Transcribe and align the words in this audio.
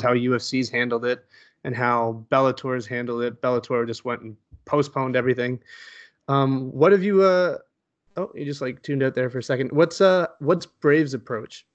how 0.00 0.14
UFC's 0.14 0.68
handled 0.68 1.04
it 1.04 1.24
and 1.64 1.74
how 1.74 2.24
Bellator's 2.30 2.86
handled 2.86 3.22
it. 3.22 3.40
Bellator 3.42 3.86
just 3.86 4.04
went 4.04 4.22
and 4.22 4.36
postponed 4.64 5.16
everything. 5.16 5.60
Um, 6.28 6.70
what 6.72 6.92
have 6.92 7.02
you? 7.02 7.22
Uh, 7.22 7.58
oh, 8.16 8.30
you 8.34 8.44
just 8.44 8.60
like 8.60 8.82
tuned 8.82 9.02
out 9.02 9.14
there 9.14 9.30
for 9.30 9.38
a 9.38 9.42
second. 9.42 9.72
What's 9.72 10.00
uh, 10.00 10.26
what's 10.38 10.66
Brave's 10.66 11.14
approach? 11.14 11.66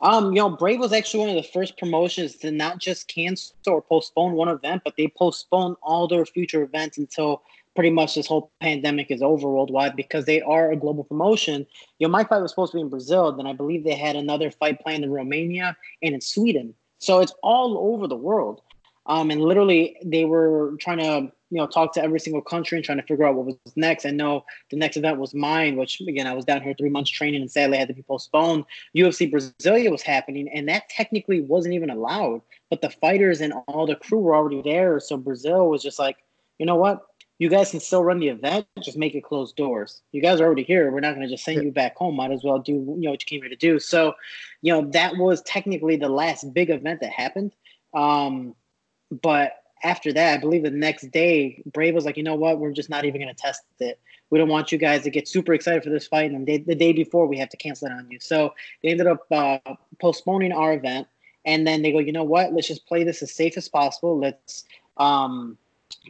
Um, 0.00 0.32
you 0.32 0.40
know, 0.40 0.50
Brave 0.50 0.78
was 0.78 0.92
actually 0.92 1.20
one 1.20 1.30
of 1.30 1.36
the 1.36 1.50
first 1.50 1.76
promotions 1.78 2.36
to 2.36 2.50
not 2.50 2.78
just 2.78 3.08
cancel 3.08 3.54
or 3.66 3.82
postpone 3.82 4.32
one 4.32 4.48
event, 4.48 4.82
but 4.84 4.94
they 4.96 5.08
postponed 5.08 5.76
all 5.82 6.06
their 6.06 6.24
future 6.24 6.62
events 6.62 6.98
until 6.98 7.42
pretty 7.74 7.90
much 7.90 8.14
this 8.14 8.26
whole 8.26 8.50
pandemic 8.60 9.10
is 9.10 9.22
over 9.22 9.48
worldwide 9.48 9.96
because 9.96 10.24
they 10.24 10.40
are 10.42 10.70
a 10.70 10.76
global 10.76 11.04
promotion. 11.04 11.66
You 11.98 12.06
know, 12.06 12.10
my 12.10 12.24
fight 12.24 12.40
was 12.40 12.50
supposed 12.50 12.72
to 12.72 12.78
be 12.78 12.82
in 12.82 12.88
Brazil, 12.88 13.32
then 13.32 13.46
I 13.46 13.52
believe 13.52 13.84
they 13.84 13.94
had 13.94 14.16
another 14.16 14.50
fight 14.50 14.80
planned 14.80 15.04
in 15.04 15.10
Romania 15.10 15.76
and 16.02 16.14
in 16.14 16.20
Sweden. 16.20 16.74
So 16.98 17.20
it's 17.20 17.34
all 17.42 17.92
over 17.92 18.06
the 18.06 18.16
world. 18.16 18.62
Um, 19.06 19.30
and 19.30 19.40
literally, 19.40 19.96
they 20.04 20.24
were 20.24 20.76
trying 20.80 20.98
to 20.98 21.32
you 21.50 21.58
know 21.58 21.66
talk 21.66 21.92
to 21.94 22.02
every 22.02 22.18
single 22.18 22.42
country 22.42 22.76
and 22.76 22.84
trying 22.84 22.98
to 22.98 23.06
figure 23.06 23.24
out 23.24 23.36
what 23.36 23.46
was 23.46 23.56
next. 23.76 24.04
I 24.04 24.10
know 24.10 24.44
the 24.70 24.76
next 24.76 24.96
event 24.96 25.18
was 25.18 25.32
mine, 25.32 25.76
which 25.76 26.00
again 26.00 26.26
I 26.26 26.32
was 26.32 26.44
down 26.44 26.62
here 26.62 26.74
three 26.76 26.90
months 26.90 27.10
training 27.10 27.40
and 27.40 27.50
sadly 27.50 27.78
had 27.78 27.88
to 27.88 27.94
be 27.94 28.02
postponed. 28.02 28.64
UFC 28.96 29.30
Brasilia 29.30 29.90
was 29.90 30.02
happening, 30.02 30.48
and 30.48 30.68
that 30.68 30.88
technically 30.88 31.40
wasn't 31.40 31.74
even 31.74 31.90
allowed. 31.90 32.42
But 32.68 32.80
the 32.80 32.90
fighters 32.90 33.40
and 33.40 33.52
all 33.68 33.86
the 33.86 33.96
crew 33.96 34.18
were 34.18 34.34
already 34.34 34.62
there, 34.62 34.98
so 34.98 35.16
Brazil 35.16 35.68
was 35.68 35.82
just 35.82 36.00
like, 36.00 36.16
you 36.58 36.66
know 36.66 36.76
what, 36.76 37.06
you 37.38 37.48
guys 37.50 37.70
can 37.70 37.80
still 37.80 38.02
run 38.02 38.18
the 38.18 38.28
event, 38.28 38.66
just 38.82 38.96
make 38.96 39.14
it 39.14 39.22
closed 39.22 39.56
doors. 39.56 40.02
You 40.12 40.22
guys 40.22 40.40
are 40.40 40.46
already 40.46 40.62
here. 40.62 40.90
We're 40.90 41.00
not 41.00 41.14
going 41.14 41.26
to 41.26 41.32
just 41.32 41.44
send 41.44 41.62
you 41.62 41.70
back 41.70 41.96
home. 41.96 42.16
Might 42.16 42.30
as 42.30 42.42
well 42.42 42.58
do 42.58 42.72
you 42.72 42.96
know 42.98 43.10
what 43.10 43.22
you 43.22 43.26
came 43.26 43.40
here 43.40 43.50
to 43.50 43.56
do. 43.56 43.78
So, 43.78 44.14
you 44.62 44.72
know 44.72 44.88
that 44.92 45.16
was 45.16 45.42
technically 45.42 45.96
the 45.96 46.08
last 46.08 46.52
big 46.54 46.70
event 46.70 47.00
that 47.00 47.10
happened. 47.10 47.52
Um, 47.94 48.54
but 49.22 49.52
after 49.82 50.12
that, 50.12 50.34
I 50.34 50.36
believe 50.38 50.62
the 50.62 50.70
next 50.70 51.10
day, 51.10 51.62
Brave 51.72 51.94
was 51.94 52.04
like, 52.04 52.16
you 52.16 52.22
know 52.22 52.34
what, 52.34 52.58
we're 52.58 52.72
just 52.72 52.88
not 52.88 53.04
even 53.04 53.20
going 53.20 53.34
to 53.34 53.40
test 53.40 53.62
it. 53.78 54.00
We 54.30 54.38
don't 54.38 54.48
want 54.48 54.72
you 54.72 54.78
guys 54.78 55.02
to 55.02 55.10
get 55.10 55.28
super 55.28 55.52
excited 55.52 55.84
for 55.84 55.90
this 55.90 56.06
fight, 56.06 56.30
and 56.30 56.46
they, 56.46 56.58
the 56.58 56.74
day 56.74 56.92
before 56.92 57.26
we 57.26 57.38
have 57.38 57.50
to 57.50 57.56
cancel 57.56 57.88
it 57.88 57.92
on 57.92 58.10
you. 58.10 58.18
So 58.18 58.54
they 58.82 58.88
ended 58.88 59.06
up 59.06 59.26
uh, 59.30 59.58
postponing 60.00 60.52
our 60.52 60.72
event, 60.72 61.06
and 61.44 61.66
then 61.66 61.82
they 61.82 61.92
go, 61.92 61.98
you 61.98 62.12
know 62.12 62.24
what, 62.24 62.52
let's 62.52 62.66
just 62.66 62.86
play 62.86 63.04
this 63.04 63.22
as 63.22 63.32
safe 63.32 63.56
as 63.56 63.68
possible. 63.68 64.18
Let's 64.18 64.64
um, 64.96 65.58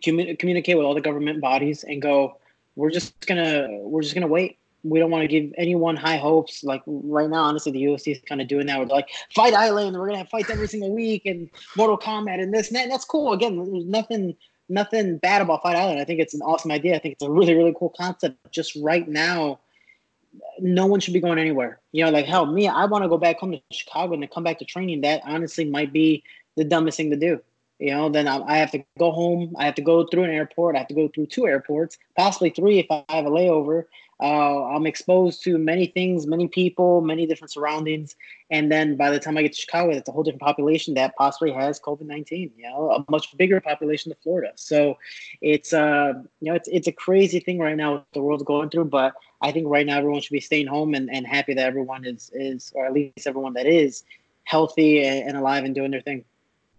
commun- 0.02 0.36
communicate 0.36 0.76
with 0.76 0.86
all 0.86 0.94
the 0.94 1.00
government 1.00 1.40
bodies 1.40 1.84
and 1.84 2.00
go. 2.00 2.38
We're 2.76 2.90
just 2.90 3.26
gonna 3.26 3.68
we're 3.70 4.02
just 4.02 4.14
gonna 4.14 4.26
wait 4.26 4.58
we 4.88 4.98
don't 4.98 5.10
want 5.10 5.22
to 5.22 5.28
give 5.28 5.52
anyone 5.56 5.96
high 5.96 6.16
hopes. 6.16 6.62
Like 6.62 6.82
right 6.86 7.28
now, 7.28 7.42
honestly, 7.42 7.72
the 7.72 7.82
UFC 7.82 8.12
is 8.12 8.20
kind 8.28 8.40
of 8.40 8.48
doing 8.48 8.66
that. 8.66 8.78
We're 8.78 8.86
like 8.86 9.08
Fight 9.34 9.54
Island, 9.54 9.96
we're 9.96 10.06
gonna 10.06 10.18
have 10.18 10.28
fights 10.28 10.50
every 10.50 10.68
single 10.68 10.94
week, 10.94 11.26
and 11.26 11.50
Mortal 11.76 11.98
Kombat, 11.98 12.40
and 12.40 12.52
this 12.52 12.68
and 12.68 12.76
that. 12.76 12.84
And 12.84 12.92
that's 12.92 13.04
cool. 13.04 13.32
Again, 13.32 13.56
there's 13.56 13.84
nothing 13.86 14.36
nothing 14.68 15.18
bad 15.18 15.42
about 15.42 15.62
Fight 15.62 15.76
Island. 15.76 16.00
I 16.00 16.04
think 16.04 16.20
it's 16.20 16.34
an 16.34 16.42
awesome 16.42 16.70
idea. 16.70 16.94
I 16.94 16.98
think 16.98 17.12
it's 17.12 17.22
a 17.22 17.30
really 17.30 17.54
really 17.54 17.74
cool 17.78 17.92
concept. 17.96 18.36
Just 18.52 18.76
right 18.76 19.06
now, 19.08 19.58
no 20.60 20.86
one 20.86 21.00
should 21.00 21.14
be 21.14 21.20
going 21.20 21.38
anywhere. 21.38 21.80
You 21.92 22.04
know, 22.04 22.10
like 22.10 22.26
hell, 22.26 22.46
me, 22.46 22.68
I 22.68 22.84
want 22.84 23.02
to 23.04 23.08
go 23.08 23.18
back 23.18 23.38
home 23.38 23.52
to 23.52 23.60
Chicago 23.72 24.14
and 24.14 24.22
to 24.22 24.28
come 24.28 24.44
back 24.44 24.58
to 24.60 24.64
training. 24.64 25.00
That 25.02 25.22
honestly 25.24 25.64
might 25.64 25.92
be 25.92 26.22
the 26.56 26.64
dumbest 26.64 26.96
thing 26.96 27.10
to 27.10 27.16
do. 27.16 27.40
You 27.78 27.90
know, 27.90 28.08
then 28.08 28.26
I 28.26 28.56
have 28.56 28.70
to 28.70 28.82
go 28.98 29.10
home. 29.10 29.54
I 29.58 29.66
have 29.66 29.74
to 29.74 29.82
go 29.82 30.06
through 30.06 30.24
an 30.24 30.30
airport. 30.30 30.76
I 30.76 30.78
have 30.78 30.88
to 30.88 30.94
go 30.94 31.08
through 31.08 31.26
two 31.26 31.46
airports, 31.46 31.98
possibly 32.16 32.50
three 32.50 32.78
if 32.78 32.86
I 32.90 33.04
have 33.10 33.26
a 33.26 33.30
layover. 33.30 33.84
Uh, 34.18 34.64
I'm 34.64 34.86
exposed 34.86 35.44
to 35.44 35.58
many 35.58 35.86
things, 35.88 36.26
many 36.26 36.48
people, 36.48 37.02
many 37.02 37.26
different 37.26 37.52
surroundings, 37.52 38.16
and 38.50 38.72
then 38.72 38.96
by 38.96 39.10
the 39.10 39.20
time 39.20 39.36
I 39.36 39.42
get 39.42 39.52
to 39.52 39.60
Chicago, 39.60 39.90
it's 39.90 40.08
a 40.08 40.12
whole 40.12 40.22
different 40.22 40.40
population 40.40 40.94
that 40.94 41.14
possibly 41.16 41.52
has 41.52 41.78
COVID 41.78 42.06
nineteen. 42.06 42.50
You 42.56 42.70
know, 42.70 42.92
a 42.92 43.04
much 43.10 43.36
bigger 43.36 43.60
population 43.60 44.08
than 44.08 44.16
Florida. 44.22 44.52
So 44.54 44.96
it's 45.42 45.74
uh, 45.74 46.14
you 46.40 46.50
know, 46.50 46.54
it's 46.54 46.68
it's 46.68 46.86
a 46.86 46.92
crazy 46.92 47.40
thing 47.40 47.58
right 47.58 47.76
now 47.76 48.06
the 48.14 48.22
world's 48.22 48.42
going 48.42 48.70
through. 48.70 48.86
But 48.86 49.12
I 49.42 49.52
think 49.52 49.66
right 49.68 49.84
now 49.84 49.98
everyone 49.98 50.22
should 50.22 50.32
be 50.32 50.40
staying 50.40 50.68
home 50.68 50.94
and, 50.94 51.10
and 51.10 51.26
happy 51.26 51.52
that 51.52 51.66
everyone 51.66 52.06
is 52.06 52.30
is, 52.32 52.72
or 52.74 52.86
at 52.86 52.94
least 52.94 53.26
everyone 53.26 53.52
that 53.52 53.66
is 53.66 54.02
healthy 54.44 55.04
and, 55.04 55.28
and 55.28 55.36
alive 55.36 55.64
and 55.64 55.74
doing 55.74 55.90
their 55.90 56.00
thing. 56.00 56.24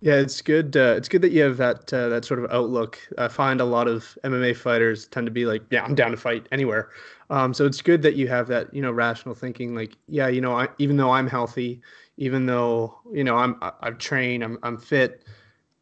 Yeah, 0.02 0.16
it's 0.16 0.42
good. 0.42 0.78
Uh, 0.78 0.94
it's 0.96 1.10
good 1.10 1.24
that 1.24 1.32
you 1.32 1.42
have 1.42 1.58
that 1.58 1.92
uh, 1.92 2.10
that 2.10 2.24
sort 2.24 2.44
of 2.44 2.52
outlook. 2.52 3.00
I 3.18 3.28
find 3.28 3.60
a 3.60 3.66
lot 3.66 3.88
of 3.88 4.18
MMA 4.24 4.56
fighters 4.56 5.08
tend 5.08 5.26
to 5.26 5.32
be 5.32 5.46
like, 5.46 5.64
"Yeah, 5.72 5.84
I'm 5.84 5.96
down 5.96 6.12
to 6.12 6.18
fight 6.18 6.48
anywhere." 6.52 6.90
Um, 7.32 7.52
so 7.54 7.66
it's 7.66 7.82
good 7.82 8.04
that 8.04 8.16
you 8.16 8.28
have 8.28 8.48
that, 8.48 8.72
you 8.74 8.82
know, 8.82 8.92
rational 8.92 9.34
thinking. 9.34 9.74
Like, 9.74 9.98
yeah, 10.08 10.28
you 10.28 10.40
know, 10.40 10.56
I, 10.56 10.70
even 10.78 10.98
though 10.98 11.10
I'm 11.10 11.28
healthy, 11.28 11.82
even 12.18 12.46
though 12.46 13.00
you 13.12 13.24
know 13.24 13.38
I'm 13.38 13.58
I've 13.62 13.98
trained, 13.98 14.44
I'm 14.44 14.60
I'm 14.62 14.78
fit, 14.78 15.24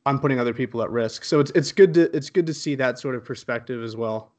I'm 0.05 0.19
putting 0.19 0.39
other 0.39 0.53
people 0.53 0.81
at 0.81 0.89
risk. 0.91 1.25
So 1.25 1.41
it's 1.41 1.51
it's 1.51 1.73
good 1.73 1.93
to 1.95 2.15
it's 2.15 2.29
good 2.29 2.47
to 2.47 2.53
see 2.53 2.75
that 2.75 2.97
sort 2.99 3.15
of 3.15 3.25
perspective 3.25 3.83
as 3.83 3.97
well. 3.97 4.31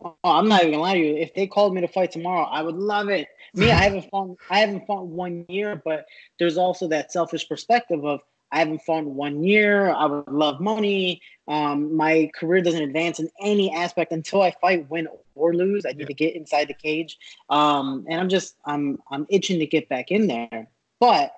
Oh, 0.00 0.14
I'm 0.24 0.48
not 0.48 0.62
even 0.62 0.72
gonna 0.72 0.82
lie 0.82 0.94
to 0.94 1.00
you. 1.00 1.16
If 1.16 1.34
they 1.34 1.46
called 1.46 1.72
me 1.72 1.80
to 1.82 1.88
fight 1.88 2.10
tomorrow, 2.10 2.44
I 2.44 2.62
would 2.62 2.76
love 2.76 3.10
it. 3.10 3.28
Me, 3.54 3.70
I 3.70 3.74
haven't 3.84 4.10
fought 4.10 4.36
I 4.50 4.58
haven't 4.58 4.86
fought 4.86 5.06
one 5.06 5.44
year, 5.48 5.80
but 5.84 6.06
there's 6.40 6.58
also 6.58 6.88
that 6.88 7.12
selfish 7.12 7.48
perspective 7.48 8.04
of 8.04 8.20
I 8.50 8.60
haven't 8.60 8.82
fought 8.82 9.00
in 9.00 9.14
one 9.14 9.42
year. 9.42 9.90
I 9.90 10.06
would 10.06 10.28
love 10.28 10.60
money. 10.60 11.20
Um, 11.48 11.94
my 11.94 12.30
career 12.34 12.62
doesn't 12.62 12.82
advance 12.82 13.18
in 13.18 13.28
any 13.40 13.72
aspect 13.72 14.12
until 14.12 14.42
I 14.42 14.52
fight, 14.60 14.88
win 14.90 15.08
or 15.34 15.54
lose. 15.54 15.84
I 15.84 15.90
need 15.90 16.00
yeah. 16.00 16.06
to 16.06 16.14
get 16.14 16.34
inside 16.34 16.68
the 16.68 16.74
cage, 16.74 17.18
um, 17.50 18.04
and 18.08 18.20
I'm 18.20 18.28
just 18.28 18.56
I'm 18.64 18.98
I'm 19.10 19.26
itching 19.28 19.58
to 19.58 19.66
get 19.66 19.88
back 19.88 20.10
in 20.10 20.26
there. 20.26 20.68
But 21.00 21.34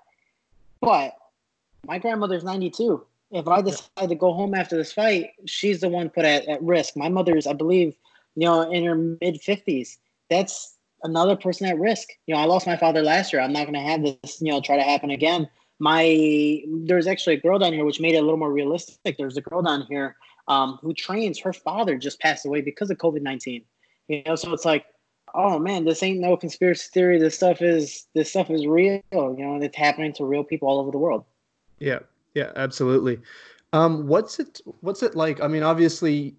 but 0.80 1.16
my 1.86 1.98
grandmother's 1.98 2.44
92. 2.44 3.04
If 3.32 3.46
I 3.46 3.62
decide 3.62 4.08
to 4.08 4.14
go 4.14 4.32
home 4.32 4.54
after 4.54 4.76
this 4.76 4.92
fight, 4.92 5.30
she's 5.46 5.80
the 5.80 5.88
one 5.88 6.10
put 6.10 6.24
at, 6.24 6.46
at 6.48 6.62
risk. 6.62 6.96
My 6.96 7.08
mother's, 7.08 7.46
I 7.46 7.52
believe, 7.52 7.94
you 8.34 8.46
know, 8.46 8.68
in 8.68 8.84
her 8.84 8.96
mid 8.96 9.40
50s. 9.40 9.98
That's 10.28 10.76
another 11.04 11.36
person 11.36 11.66
at 11.68 11.78
risk. 11.78 12.08
You 12.26 12.34
know, 12.34 12.40
I 12.40 12.46
lost 12.46 12.66
my 12.66 12.76
father 12.76 13.02
last 13.02 13.32
year. 13.32 13.40
I'm 13.40 13.52
not 13.52 13.66
going 13.66 13.74
to 13.74 13.80
have 13.80 14.02
this, 14.02 14.40
you 14.40 14.50
know, 14.50 14.60
try 14.60 14.76
to 14.76 14.82
happen 14.82 15.10
again 15.10 15.48
my 15.80 16.62
there's 16.84 17.06
actually 17.06 17.34
a 17.34 17.40
girl 17.40 17.58
down 17.58 17.72
here 17.72 17.84
which 17.84 18.00
made 18.00 18.14
it 18.14 18.18
a 18.18 18.22
little 18.22 18.36
more 18.36 18.52
realistic. 18.52 19.16
There's 19.18 19.36
a 19.36 19.40
girl 19.40 19.62
down 19.62 19.86
here 19.88 20.16
um, 20.46 20.78
who 20.82 20.94
trains 20.94 21.40
her 21.40 21.52
father 21.52 21.96
just 21.96 22.20
passed 22.20 22.46
away 22.46 22.60
because 22.60 22.90
of 22.90 22.98
covid-19 22.98 23.64
you 24.08 24.22
know 24.24 24.36
so 24.36 24.52
it's 24.52 24.64
like 24.64 24.86
oh 25.34 25.58
man 25.58 25.84
this 25.84 26.02
ain't 26.02 26.20
no 26.20 26.36
conspiracy 26.36 26.88
theory. 26.92 27.18
This 27.18 27.34
stuff 27.34 27.62
is 27.62 28.06
this 28.14 28.30
stuff 28.30 28.50
is 28.50 28.66
real 28.66 29.00
you 29.12 29.36
know 29.38 29.58
it's 29.60 29.76
happening 29.76 30.12
to 30.14 30.24
real 30.24 30.44
people 30.44 30.68
all 30.68 30.80
over 30.80 30.90
the 30.90 30.98
world. 30.98 31.24
Yeah. 31.78 32.00
Yeah 32.34 32.52
absolutely. 32.56 33.18
Um, 33.72 34.06
what's 34.06 34.38
it 34.38 34.60
what's 34.80 35.02
it 35.02 35.16
like? 35.16 35.40
I 35.40 35.48
mean 35.48 35.62
obviously 35.62 36.34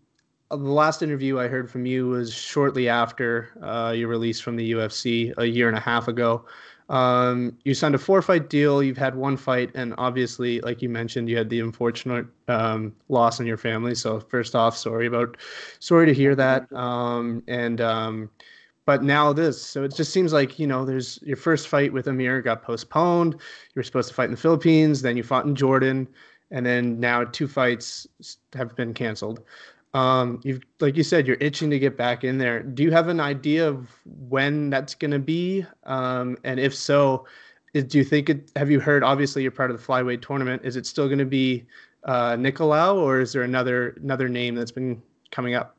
uh, 0.52 0.58
the 0.58 0.70
last 0.70 1.02
interview 1.02 1.40
I 1.40 1.48
heard 1.48 1.72
from 1.72 1.86
you 1.86 2.10
was 2.10 2.34
shortly 2.34 2.90
after 2.90 3.50
uh, 3.64 3.92
your 3.92 4.10
release 4.10 4.40
from 4.40 4.58
the 4.58 4.74
UFC 4.74 5.34
a 5.38 5.46
year 5.46 5.70
and 5.70 5.78
a 5.78 5.82
half 5.82 6.08
ago. 6.08 6.46
Um, 6.92 7.58
you 7.64 7.74
signed 7.74 7.96
a 7.96 7.98
four 7.98 8.22
fight 8.22 8.50
deal. 8.50 8.84
You've 8.84 8.98
had 8.98 9.16
one 9.16 9.38
fight, 9.38 9.72
and 9.76 9.96
obviously, 9.98 10.60
like 10.60 10.82
you 10.82 10.90
mentioned, 10.90 11.30
you 11.30 11.38
had 11.38 11.50
the 11.50 11.62
unfortunate 11.62 12.26
um, 12.50 12.94
loss 13.08 13.40
in 13.40 13.48
your 13.48 13.58
family. 13.58 13.96
So 13.96 14.20
first 14.20 14.56
off, 14.56 14.76
sorry 14.76 15.08
about, 15.08 15.38
sorry 15.80 16.06
to 16.06 16.14
hear 16.14 16.36
that. 16.36 16.72
Um, 16.74 17.44
and 17.48 17.80
um, 17.80 18.30
but 18.86 19.04
now 19.04 19.32
this, 19.32 19.62
so 19.62 19.86
it 19.86 19.96
just 19.96 20.12
seems 20.12 20.34
like 20.34 20.60
you 20.60 20.68
know, 20.68 20.84
there's 20.84 21.18
your 21.24 21.38
first 21.38 21.70
fight 21.70 21.94
with 21.94 22.08
Amir 22.08 22.42
got 22.42 22.62
postponed. 22.62 23.36
You 23.36 23.40
were 23.78 23.84
supposed 23.84 24.10
to 24.10 24.14
fight 24.14 24.26
in 24.26 24.32
the 24.32 24.38
Philippines, 24.38 25.02
then 25.02 25.16
you 25.16 25.24
fought 25.24 25.46
in 25.46 25.56
Jordan, 25.56 26.10
and 26.52 26.66
then 26.66 27.00
now 27.00 27.24
two 27.24 27.48
fights 27.48 28.06
have 28.54 28.76
been 28.76 28.94
canceled 28.94 29.42
um 29.94 30.40
you've 30.44 30.62
like 30.80 30.96
you 30.96 31.04
said 31.04 31.28
you're 31.28 31.38
itching 31.40 31.70
to 31.70 31.80
get 31.80 31.98
back 31.98 32.24
in 32.24 32.38
there. 32.38 32.64
Do 32.64 32.84
you 32.84 32.92
have 32.92 33.10
an 33.10 33.20
idea 33.20 33.68
of 33.68 33.90
when 34.06 34.70
that's 34.70 34.96
going 34.96 35.12
to 35.12 35.20
be? 35.20 35.66
Um 35.84 36.38
and 36.44 36.60
if 36.60 36.74
so 36.74 37.26
is, 37.74 37.84
do 37.86 37.98
you 37.98 38.04
think 38.04 38.30
it 38.30 38.52
have 38.56 38.72
you 38.72 38.80
heard 38.80 39.04
obviously 39.04 39.42
you're 39.42 39.52
part 39.52 39.72
of 39.72 39.78
the 39.78 39.86
flyweight 39.86 40.22
tournament 40.22 40.62
is 40.64 40.76
it 40.76 40.86
still 40.86 41.08
going 41.08 41.20
to 41.20 41.26
be 41.26 41.66
uh 42.06 42.34
nicolau 42.34 42.96
or 42.96 43.20
is 43.20 43.34
there 43.34 43.44
another 43.44 43.98
another 44.02 44.30
name 44.30 44.56
that's 44.56 44.72
been 44.72 45.02
coming 45.32 45.56
up? 45.56 45.76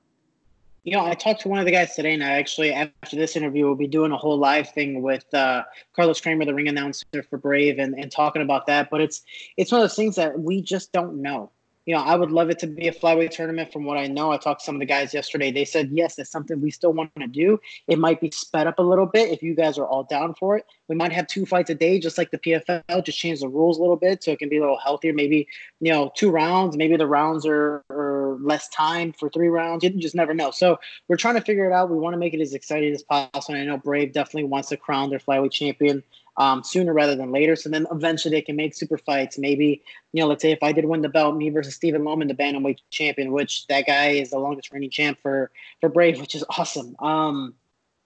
You 0.84 0.92
know, 0.96 1.06
I 1.06 1.14
talked 1.14 1.42
to 1.42 1.48
one 1.48 1.60
of 1.60 1.64
the 1.64 1.70
guys 1.70 1.94
today, 1.94 2.12
and 2.12 2.24
I 2.24 2.32
actually, 2.32 2.72
after 2.72 3.14
this 3.14 3.36
interview, 3.36 3.66
we'll 3.66 3.76
be 3.76 3.86
doing 3.86 4.10
a 4.10 4.16
whole 4.16 4.36
live 4.36 4.68
thing 4.70 5.00
with 5.00 5.32
uh, 5.32 5.62
Carlos 5.94 6.20
Kramer, 6.20 6.44
the 6.44 6.54
ring 6.54 6.66
announcer 6.66 7.22
for 7.30 7.38
Brave, 7.38 7.78
and, 7.78 7.94
and 7.94 8.10
talking 8.10 8.42
about 8.42 8.66
that. 8.66 8.90
But 8.90 9.00
it's 9.00 9.22
it's 9.56 9.70
one 9.70 9.80
of 9.80 9.84
those 9.84 9.94
things 9.94 10.16
that 10.16 10.40
we 10.40 10.60
just 10.60 10.90
don't 10.90 11.22
know 11.22 11.52
you 11.86 11.94
know, 11.94 12.00
I 12.00 12.14
would 12.14 12.30
love 12.30 12.50
it 12.50 12.58
to 12.60 12.66
be 12.66 12.88
a 12.88 12.92
flyweight 12.92 13.30
tournament. 13.30 13.72
From 13.72 13.84
what 13.84 13.98
I 13.98 14.06
know, 14.06 14.30
I 14.30 14.36
talked 14.36 14.60
to 14.60 14.64
some 14.64 14.76
of 14.76 14.80
the 14.80 14.86
guys 14.86 15.12
yesterday. 15.12 15.50
They 15.50 15.64
said 15.64 15.90
yes, 15.92 16.14
that's 16.14 16.30
something 16.30 16.60
we 16.60 16.70
still 16.70 16.92
want 16.92 17.10
to 17.18 17.26
do. 17.26 17.58
It 17.88 17.98
might 17.98 18.20
be 18.20 18.30
sped 18.30 18.66
up 18.66 18.78
a 18.78 18.82
little 18.82 19.06
bit 19.06 19.30
if 19.30 19.42
you 19.42 19.54
guys 19.54 19.78
are 19.78 19.86
all 19.86 20.04
down 20.04 20.34
for 20.34 20.56
it. 20.56 20.64
We 20.88 20.94
might 20.94 21.12
have 21.12 21.26
two 21.26 21.44
fights 21.44 21.70
a 21.70 21.74
day, 21.74 21.98
just 21.98 22.18
like 22.18 22.30
the 22.30 22.38
PFL. 22.38 23.04
Just 23.04 23.18
change 23.18 23.40
the 23.40 23.48
rules 23.48 23.78
a 23.78 23.80
little 23.80 23.96
bit 23.96 24.22
so 24.22 24.30
it 24.30 24.38
can 24.38 24.48
be 24.48 24.58
a 24.58 24.60
little 24.60 24.78
healthier. 24.78 25.12
Maybe 25.12 25.48
you 25.80 25.92
know, 25.92 26.12
two 26.14 26.30
rounds. 26.30 26.76
Maybe 26.76 26.96
the 26.96 27.08
rounds 27.08 27.44
are, 27.44 27.82
are 27.90 28.21
less 28.42 28.68
time 28.68 29.12
for 29.12 29.28
three 29.28 29.48
rounds. 29.48 29.84
You 29.84 29.90
just 29.90 30.14
never 30.14 30.34
know. 30.34 30.50
So 30.50 30.78
we're 31.08 31.16
trying 31.16 31.34
to 31.34 31.40
figure 31.40 31.66
it 31.66 31.72
out. 31.72 31.90
We 31.90 31.98
want 31.98 32.14
to 32.14 32.18
make 32.18 32.34
it 32.34 32.40
as 32.40 32.54
exciting 32.54 32.92
as 32.92 33.02
possible. 33.02 33.54
And 33.54 33.62
I 33.62 33.64
know 33.64 33.78
Brave 33.78 34.12
definitely 34.12 34.44
wants 34.44 34.68
to 34.70 34.76
crown 34.76 35.10
their 35.10 35.18
flyweight 35.18 35.52
champion 35.52 36.02
um, 36.36 36.62
sooner 36.64 36.92
rather 36.92 37.14
than 37.14 37.30
later. 37.30 37.56
So 37.56 37.68
then 37.68 37.86
eventually 37.90 38.34
they 38.34 38.42
can 38.42 38.56
make 38.56 38.74
super 38.74 38.98
fights. 38.98 39.38
Maybe, 39.38 39.82
you 40.12 40.22
know, 40.22 40.28
let's 40.28 40.42
say 40.42 40.52
if 40.52 40.62
I 40.62 40.72
did 40.72 40.84
win 40.84 41.02
the 41.02 41.08
belt, 41.08 41.36
me 41.36 41.50
versus 41.50 41.74
Stephen 41.74 42.04
Loman, 42.04 42.28
the 42.28 42.34
bantamweight 42.34 42.78
champion, 42.90 43.32
which 43.32 43.66
that 43.66 43.86
guy 43.86 44.10
is 44.10 44.30
the 44.30 44.38
longest 44.38 44.72
reigning 44.72 44.90
champ 44.90 45.18
for 45.20 45.50
for 45.80 45.88
Brave, 45.88 46.20
which 46.20 46.34
is 46.34 46.44
awesome. 46.58 46.96
Um, 47.00 47.54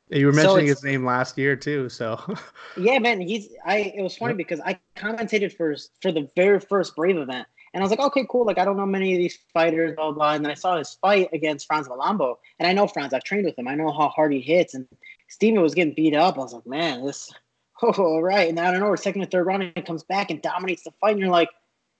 you 0.08 0.26
were 0.26 0.32
mentioning 0.32 0.66
so 0.66 0.74
his 0.74 0.84
name 0.84 1.04
last 1.04 1.36
year 1.36 1.56
too, 1.56 1.88
so 1.88 2.20
yeah, 2.76 2.98
man. 2.98 3.20
He's 3.20 3.48
I. 3.64 3.92
It 3.96 4.02
was 4.02 4.16
funny 4.16 4.34
because 4.34 4.60
I 4.60 4.78
commentated 4.96 5.56
for 5.56 5.74
for 6.00 6.12
the 6.12 6.30
very 6.36 6.60
first 6.60 6.94
Brave 6.94 7.16
event, 7.16 7.48
and 7.74 7.82
I 7.82 7.84
was 7.84 7.90
like, 7.90 8.00
okay, 8.00 8.26
cool. 8.30 8.46
Like 8.46 8.58
I 8.58 8.64
don't 8.64 8.76
know 8.76 8.86
many 8.86 9.12
of 9.12 9.18
these 9.18 9.38
fighters, 9.52 9.94
blah 9.94 10.12
blah. 10.12 10.32
And 10.32 10.44
then 10.44 10.50
I 10.50 10.54
saw 10.54 10.76
his 10.76 10.94
fight 10.94 11.28
against 11.32 11.66
Franz 11.66 11.88
Mlambo, 11.88 12.36
and 12.58 12.66
I 12.68 12.72
know 12.72 12.86
Franz, 12.86 13.12
I've 13.12 13.24
trained 13.24 13.44
with 13.44 13.58
him. 13.58 13.68
I 13.68 13.74
know 13.74 13.92
how 13.92 14.08
hard 14.08 14.32
he 14.32 14.40
hits, 14.40 14.74
and 14.74 14.86
Steven 15.28 15.60
was 15.60 15.74
getting 15.74 15.94
beat 15.94 16.14
up. 16.14 16.36
I 16.36 16.40
was 16.40 16.52
like, 16.52 16.66
man, 16.66 17.04
this 17.04 17.32
oh, 17.82 17.92
all 17.92 18.22
right. 18.22 18.48
And 18.48 18.58
I 18.58 18.70
don't 18.70 18.80
know, 18.80 18.94
second 18.96 19.22
or 19.22 19.26
third 19.26 19.46
round, 19.46 19.62
he 19.62 19.82
comes 19.82 20.02
back 20.02 20.30
and 20.30 20.40
dominates 20.40 20.84
the 20.84 20.92
fight. 21.00 21.12
And 21.12 21.20
you're 21.20 21.28
like, 21.28 21.50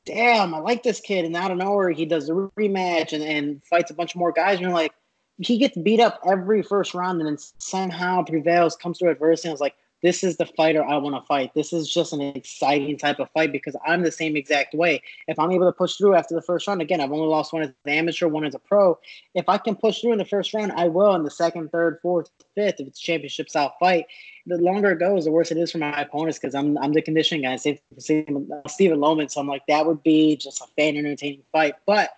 damn, 0.07 0.55
I 0.55 0.59
like 0.59 0.83
this 0.83 1.01
kid. 1.01 1.25
And 1.25 1.37
out 1.37 1.51
of 1.51 1.59
nowhere, 1.59 1.91
he 1.91 2.07
does 2.07 2.29
a 2.29 2.33
rematch 2.33 3.13
and, 3.13 3.23
and 3.23 3.63
fights 3.65 3.91
a 3.91 3.95
bunch 3.95 4.17
more 4.17 4.33
guys. 4.33 4.55
And 4.55 4.63
you're 4.63 4.71
like, 4.71 4.93
he 5.39 5.59
gets 5.59 5.77
beat 5.77 6.01
up 6.01 6.21
every 6.27 6.63
first 6.63 6.95
round 6.95 7.21
and 7.21 7.29
then 7.29 7.37
somehow 7.59 8.23
prevails, 8.23 8.77
comes 8.77 8.99
through 8.99 9.11
adversity. 9.11 9.49
And 9.49 9.53
I 9.53 9.55
was 9.55 9.61
like, 9.61 9.75
this 10.03 10.23
is 10.23 10.37
the 10.37 10.47
fighter 10.47 10.85
I 10.85 10.97
want 10.99 11.17
to 11.17 11.27
fight. 11.27 11.55
This 11.55 11.73
is 11.73 11.89
just 11.89 12.13
an 12.13 12.21
exciting 12.21 12.99
type 12.99 13.19
of 13.19 13.31
fight 13.31 13.53
because 13.53 13.75
I'm 13.87 14.03
the 14.03 14.13
same 14.13 14.37
exact 14.37 14.75
way. 14.75 15.03
If 15.27 15.39
I'm 15.39 15.51
able 15.51 15.67
to 15.67 15.73
push 15.73 15.97
through 15.97 16.15
after 16.15 16.35
the 16.35 16.43
first 16.43 16.67
round, 16.67 16.83
again, 16.83 17.01
I've 17.01 17.13
only 17.13 17.27
lost 17.27 17.53
one 17.53 17.63
as 17.63 17.69
an 17.85 17.93
amateur, 17.93 18.29
one 18.29 18.45
as 18.45 18.55
a 18.55 18.59
pro. 18.59 18.99
If 19.35 19.49
I 19.49 19.59
can 19.59 19.75
push 19.75 20.01
through 20.01 20.13
in 20.13 20.19
the 20.19 20.25
first 20.25 20.53
round, 20.53 20.73
I 20.73 20.89
will 20.89 21.15
in 21.15 21.23
the 21.23 21.31
second, 21.31 21.71
third, 21.71 21.99
fourth, 22.03 22.31
fifth, 22.55 22.81
if 22.81 22.87
it's 22.87 23.01
championship 23.01 23.49
style 23.49 23.75
fight. 23.81 24.07
The 24.47 24.59
longer 24.59 24.93
it 24.93 24.99
goes, 24.99 25.25
the 25.25 25.33
worse 25.33 25.51
it 25.51 25.59
is 25.59 25.73
for 25.73 25.79
my 25.79 26.01
opponents 26.01 26.39
because 26.39 26.55
I'm 26.55 26.79
I'm 26.79 26.93
the 26.93 27.03
conditioning 27.03 27.43
guy. 27.43 27.57
Stephen 27.57 28.49
uh, 28.53 28.97
Loman, 28.97 29.29
so 29.29 29.41
I'm 29.41 29.49
like 29.49 29.67
that 29.67 29.87
would 29.87 30.03
be 30.03 30.37
just 30.37 30.61
a 30.61 30.67
fan 30.77 30.97
entertaining 30.97 31.43
fight. 31.51 31.75
But 31.85 32.11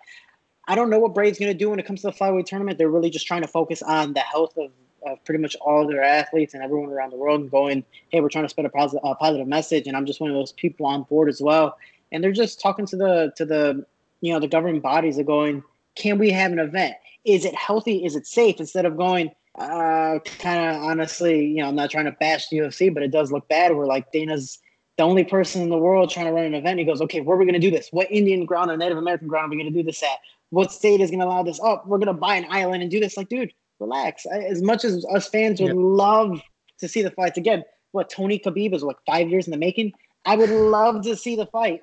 I 0.67 0.75
don't 0.75 0.91
know 0.91 0.99
what 0.99 1.15
Brave's 1.15 1.39
going 1.39 1.51
to 1.51 1.57
do 1.57 1.71
when 1.71 1.79
it 1.79 1.87
comes 1.87 2.01
to 2.01 2.07
the 2.07 2.13
flyweight 2.13 2.45
tournament. 2.45 2.77
They're 2.77 2.89
really 2.89 3.09
just 3.09 3.25
trying 3.25 3.41
to 3.41 3.47
focus 3.47 3.81
on 3.81 4.13
the 4.13 4.19
health 4.19 4.55
of 4.57 4.69
of 5.05 5.23
pretty 5.25 5.41
much 5.41 5.55
all 5.61 5.87
their 5.87 6.03
athletes 6.03 6.53
and 6.53 6.63
everyone 6.63 6.89
around 6.89 7.11
the 7.11 7.17
world 7.17 7.41
and 7.41 7.51
going, 7.51 7.83
hey, 8.09 8.21
we're 8.21 8.29
trying 8.29 8.45
to 8.45 8.49
spread 8.49 8.65
a 8.65 8.69
positive, 8.69 9.01
a 9.03 9.15
positive 9.15 9.47
message. 9.47 9.87
And 9.87 9.95
I'm 9.95 10.05
just 10.05 10.21
one 10.21 10.29
of 10.29 10.35
those 10.35 10.51
people 10.53 10.85
on 10.85 11.03
board 11.03 11.29
as 11.29 11.41
well. 11.41 11.77
And 12.11 12.23
they're 12.23 12.31
just 12.31 12.61
talking 12.61 12.85
to 12.87 12.97
the 12.97 13.33
to 13.37 13.45
the 13.45 13.85
you 14.21 14.33
know 14.33 14.39
the 14.39 14.47
government 14.47 14.83
bodies 14.83 15.19
are 15.19 15.23
going, 15.23 15.63
can 15.95 16.17
we 16.17 16.31
have 16.31 16.51
an 16.51 16.59
event? 16.59 16.95
Is 17.25 17.45
it 17.45 17.55
healthy? 17.55 18.05
Is 18.05 18.15
it 18.15 18.25
safe? 18.25 18.59
Instead 18.59 18.85
of 18.85 18.97
going, 18.97 19.31
uh, 19.55 20.19
kind 20.39 20.75
of 20.75 20.83
honestly, 20.83 21.45
you 21.45 21.61
know, 21.61 21.67
I'm 21.67 21.75
not 21.75 21.91
trying 21.91 22.05
to 22.05 22.11
bash 22.13 22.49
the 22.49 22.57
UFC, 22.57 22.93
but 22.93 23.03
it 23.03 23.11
does 23.11 23.31
look 23.31 23.47
bad. 23.47 23.75
We're 23.75 23.85
like 23.85 24.11
Dana's 24.11 24.59
the 24.99 25.03
only 25.03 25.23
person 25.23 25.61
in 25.61 25.69
the 25.69 25.77
world 25.77 26.09
trying 26.09 26.25
to 26.25 26.33
run 26.33 26.43
an 26.43 26.53
event. 26.53 26.77
He 26.77 26.83
goes, 26.83 27.01
okay, 27.01 27.21
where 27.21 27.37
are 27.37 27.39
we 27.39 27.45
going 27.45 27.53
to 27.53 27.59
do 27.59 27.71
this? 27.71 27.87
What 27.91 28.11
Indian 28.11 28.45
ground 28.45 28.69
or 28.69 28.75
Native 28.75 28.97
American 28.97 29.29
ground 29.29 29.47
are 29.47 29.55
we 29.55 29.55
going 29.55 29.71
to 29.71 29.79
do 29.79 29.81
this 29.81 30.03
at? 30.03 30.19
What 30.49 30.73
state 30.73 30.99
is 30.99 31.09
going 31.09 31.21
to 31.21 31.25
allow 31.25 31.41
this? 31.41 31.57
Oh, 31.63 31.81
we're 31.85 31.99
going 31.99 32.07
to 32.07 32.13
buy 32.13 32.35
an 32.35 32.45
island 32.49 32.81
and 32.81 32.91
do 32.91 32.99
this. 32.99 33.15
Like, 33.15 33.29
dude, 33.29 33.53
relax. 33.79 34.25
As 34.25 34.61
much 34.61 34.83
as 34.85 35.05
us 35.05 35.27
fans 35.29 35.59
would 35.61 35.69
yep. 35.69 35.75
love 35.77 36.41
to 36.79 36.87
see 36.87 37.01
the 37.01 37.11
fights 37.11 37.37
again, 37.37 37.63
what 37.91 38.09
Tony 38.09 38.39
Khabib 38.39 38.73
is 38.73 38.83
like 38.83 38.97
five 39.05 39.29
years 39.29 39.47
in 39.47 39.51
the 39.51 39.57
making. 39.57 39.93
I 40.25 40.35
would 40.35 40.49
love 40.49 41.03
to 41.03 41.15
see 41.15 41.35
the 41.35 41.47
fight, 41.47 41.81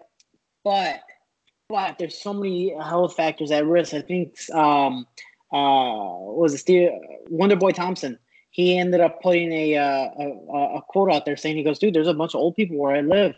but 0.65 1.01
but 1.69 1.99
there's 1.99 2.21
so 2.21 2.33
many 2.33 2.75
health 2.75 3.17
factors 3.17 3.51
at 3.51 3.67
risk. 3.67 3.95
I 3.95 4.03
think 4.03 4.37
um 4.53 5.07
uh 5.53 6.33
was 6.37 6.55
it 6.55 6.59
Steve 6.59 6.91
Wonder 7.29 7.57
Boy 7.57 7.71
Thompson. 7.71 8.19
He 8.51 8.79
ended 8.79 9.01
up 9.03 9.21
putting 9.21 9.53
a, 9.53 9.77
uh, 9.77 10.09
a 10.19 10.77
a 10.77 10.83
quote 10.89 11.13
out 11.13 11.27
there 11.27 11.37
saying 11.37 11.57
he 11.57 11.63
goes, 11.63 11.79
dude, 11.79 11.93
there's 11.93 12.09
a 12.09 12.15
bunch 12.15 12.35
of 12.35 12.41
old 12.41 12.57
people 12.57 12.79
where 12.79 12.97
I 12.97 13.03
live. 13.03 13.35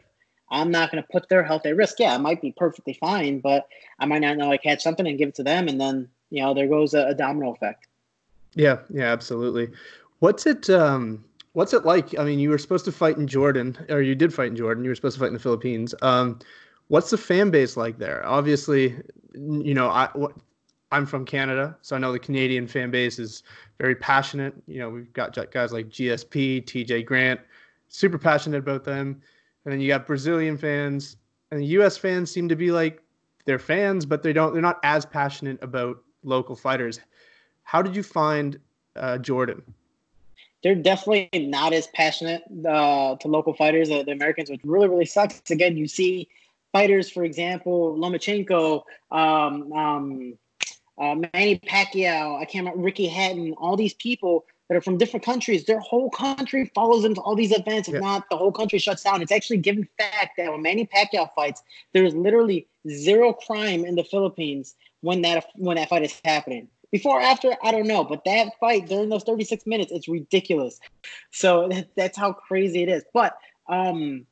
I'm 0.50 0.70
not 0.70 0.90
going 0.90 1.02
to 1.02 1.08
put 1.10 1.28
their 1.28 1.42
health 1.42 1.66
at 1.66 1.76
risk. 1.76 1.96
Yeah, 1.98 2.14
I 2.14 2.18
might 2.18 2.40
be 2.40 2.54
perfectly 2.56 2.94
fine, 2.94 3.40
but 3.40 3.66
I 3.98 4.06
might 4.06 4.20
not 4.20 4.36
know 4.36 4.50
I 4.50 4.56
catch 4.56 4.82
something 4.82 5.06
and 5.06 5.18
give 5.18 5.30
it 5.30 5.34
to 5.36 5.42
them, 5.42 5.66
and 5.66 5.80
then 5.80 6.08
you 6.30 6.42
know 6.42 6.54
there 6.54 6.68
goes 6.68 6.94
a, 6.94 7.06
a 7.06 7.14
domino 7.14 7.52
effect. 7.52 7.87
Yeah, 8.58 8.80
yeah, 8.90 9.04
absolutely. 9.12 9.70
What's 10.18 10.44
it 10.44 10.68
um 10.68 11.24
what's 11.52 11.72
it 11.72 11.84
like? 11.84 12.18
I 12.18 12.24
mean, 12.24 12.40
you 12.40 12.50
were 12.50 12.58
supposed 12.58 12.84
to 12.86 12.92
fight 12.92 13.16
in 13.16 13.26
Jordan 13.28 13.78
or 13.88 14.02
you 14.02 14.14
did 14.16 14.34
fight 14.34 14.48
in 14.48 14.56
Jordan. 14.56 14.84
You 14.84 14.90
were 14.90 14.96
supposed 14.96 15.14
to 15.14 15.20
fight 15.20 15.28
in 15.28 15.34
the 15.34 15.40
Philippines. 15.40 15.94
Um 16.02 16.40
what's 16.88 17.10
the 17.10 17.16
fan 17.18 17.50
base 17.50 17.76
like 17.76 17.98
there? 17.98 18.26
Obviously, 18.26 18.96
you 19.34 19.74
know, 19.74 19.88
I 19.88 20.08
I'm 20.90 21.06
from 21.06 21.24
Canada, 21.24 21.76
so 21.82 21.94
I 21.94 22.00
know 22.00 22.12
the 22.12 22.18
Canadian 22.18 22.66
fan 22.66 22.90
base 22.90 23.20
is 23.20 23.44
very 23.78 23.94
passionate. 23.94 24.54
You 24.66 24.80
know, 24.80 24.90
we've 24.90 25.12
got 25.12 25.36
guys 25.52 25.72
like 25.72 25.88
GSP, 25.88 26.64
TJ 26.64 27.04
Grant, 27.06 27.40
super 27.88 28.18
passionate 28.18 28.58
about 28.58 28.84
them. 28.84 29.22
And 29.64 29.72
then 29.72 29.80
you 29.80 29.88
got 29.88 30.06
Brazilian 30.06 30.56
fans, 30.56 31.16
and 31.52 31.60
the 31.60 31.66
US 31.78 31.96
fans 31.96 32.30
seem 32.30 32.48
to 32.48 32.56
be 32.56 32.72
like 32.72 33.02
they're 33.44 33.58
fans, 33.58 34.04
but 34.04 34.22
they 34.24 34.32
don't 34.32 34.52
they're 34.52 34.62
not 34.62 34.80
as 34.82 35.06
passionate 35.06 35.62
about 35.62 36.02
local 36.24 36.56
fighters. 36.56 36.98
How 37.68 37.82
did 37.82 37.94
you 37.94 38.02
find 38.02 38.58
uh, 38.96 39.18
Jordan? 39.18 39.62
They're 40.62 40.74
definitely 40.74 41.28
not 41.38 41.74
as 41.74 41.86
passionate 41.88 42.42
uh, 42.66 43.16
to 43.16 43.28
local 43.28 43.52
fighters, 43.52 43.90
uh, 43.90 44.04
the 44.04 44.12
Americans, 44.12 44.48
which 44.48 44.62
really, 44.64 44.88
really 44.88 45.04
sucks. 45.04 45.50
Again, 45.50 45.76
you 45.76 45.86
see 45.86 46.30
fighters, 46.72 47.10
for 47.10 47.24
example, 47.24 47.94
Lomachenko, 47.94 48.84
um, 49.10 49.70
um, 49.74 50.38
uh, 50.96 51.16
Manny 51.34 51.58
Pacquiao, 51.58 52.40
I 52.40 52.46
can't 52.46 52.64
remember, 52.64 52.82
Ricky 52.82 53.06
Hatton, 53.06 53.52
all 53.58 53.76
these 53.76 53.92
people 53.92 54.46
that 54.70 54.74
are 54.74 54.80
from 54.80 54.96
different 54.96 55.26
countries, 55.26 55.66
their 55.66 55.80
whole 55.80 56.08
country 56.08 56.72
follows 56.74 57.04
into 57.04 57.20
all 57.20 57.36
these 57.36 57.52
events. 57.52 57.86
If 57.86 57.94
yeah. 57.94 58.00
not, 58.00 58.30
the 58.30 58.38
whole 58.38 58.50
country 58.50 58.78
shuts 58.78 59.02
down. 59.02 59.20
It's 59.20 59.30
actually 59.30 59.58
given 59.58 59.86
fact 59.98 60.38
that 60.38 60.50
when 60.50 60.62
Manny 60.62 60.86
Pacquiao 60.86 61.28
fights, 61.34 61.62
there 61.92 62.06
is 62.06 62.14
literally 62.14 62.66
zero 62.88 63.34
crime 63.34 63.84
in 63.84 63.94
the 63.94 64.04
Philippines 64.04 64.74
when 65.02 65.20
that 65.20 65.44
when 65.56 65.76
that 65.76 65.90
fight 65.90 66.02
is 66.02 66.18
happening. 66.24 66.68
Before 66.90 67.20
after, 67.20 67.54
I 67.62 67.70
don't 67.70 67.86
know, 67.86 68.02
but 68.02 68.24
that 68.24 68.52
fight 68.58 68.88
during 68.88 69.10
those 69.10 69.24
36 69.24 69.66
minutes, 69.66 69.92
it's 69.92 70.08
ridiculous. 70.08 70.80
So 71.30 71.68
that's 71.96 72.16
how 72.16 72.32
crazy 72.32 72.82
it 72.82 72.88
is. 72.88 73.04
But 73.12 73.36
um, 73.68 74.26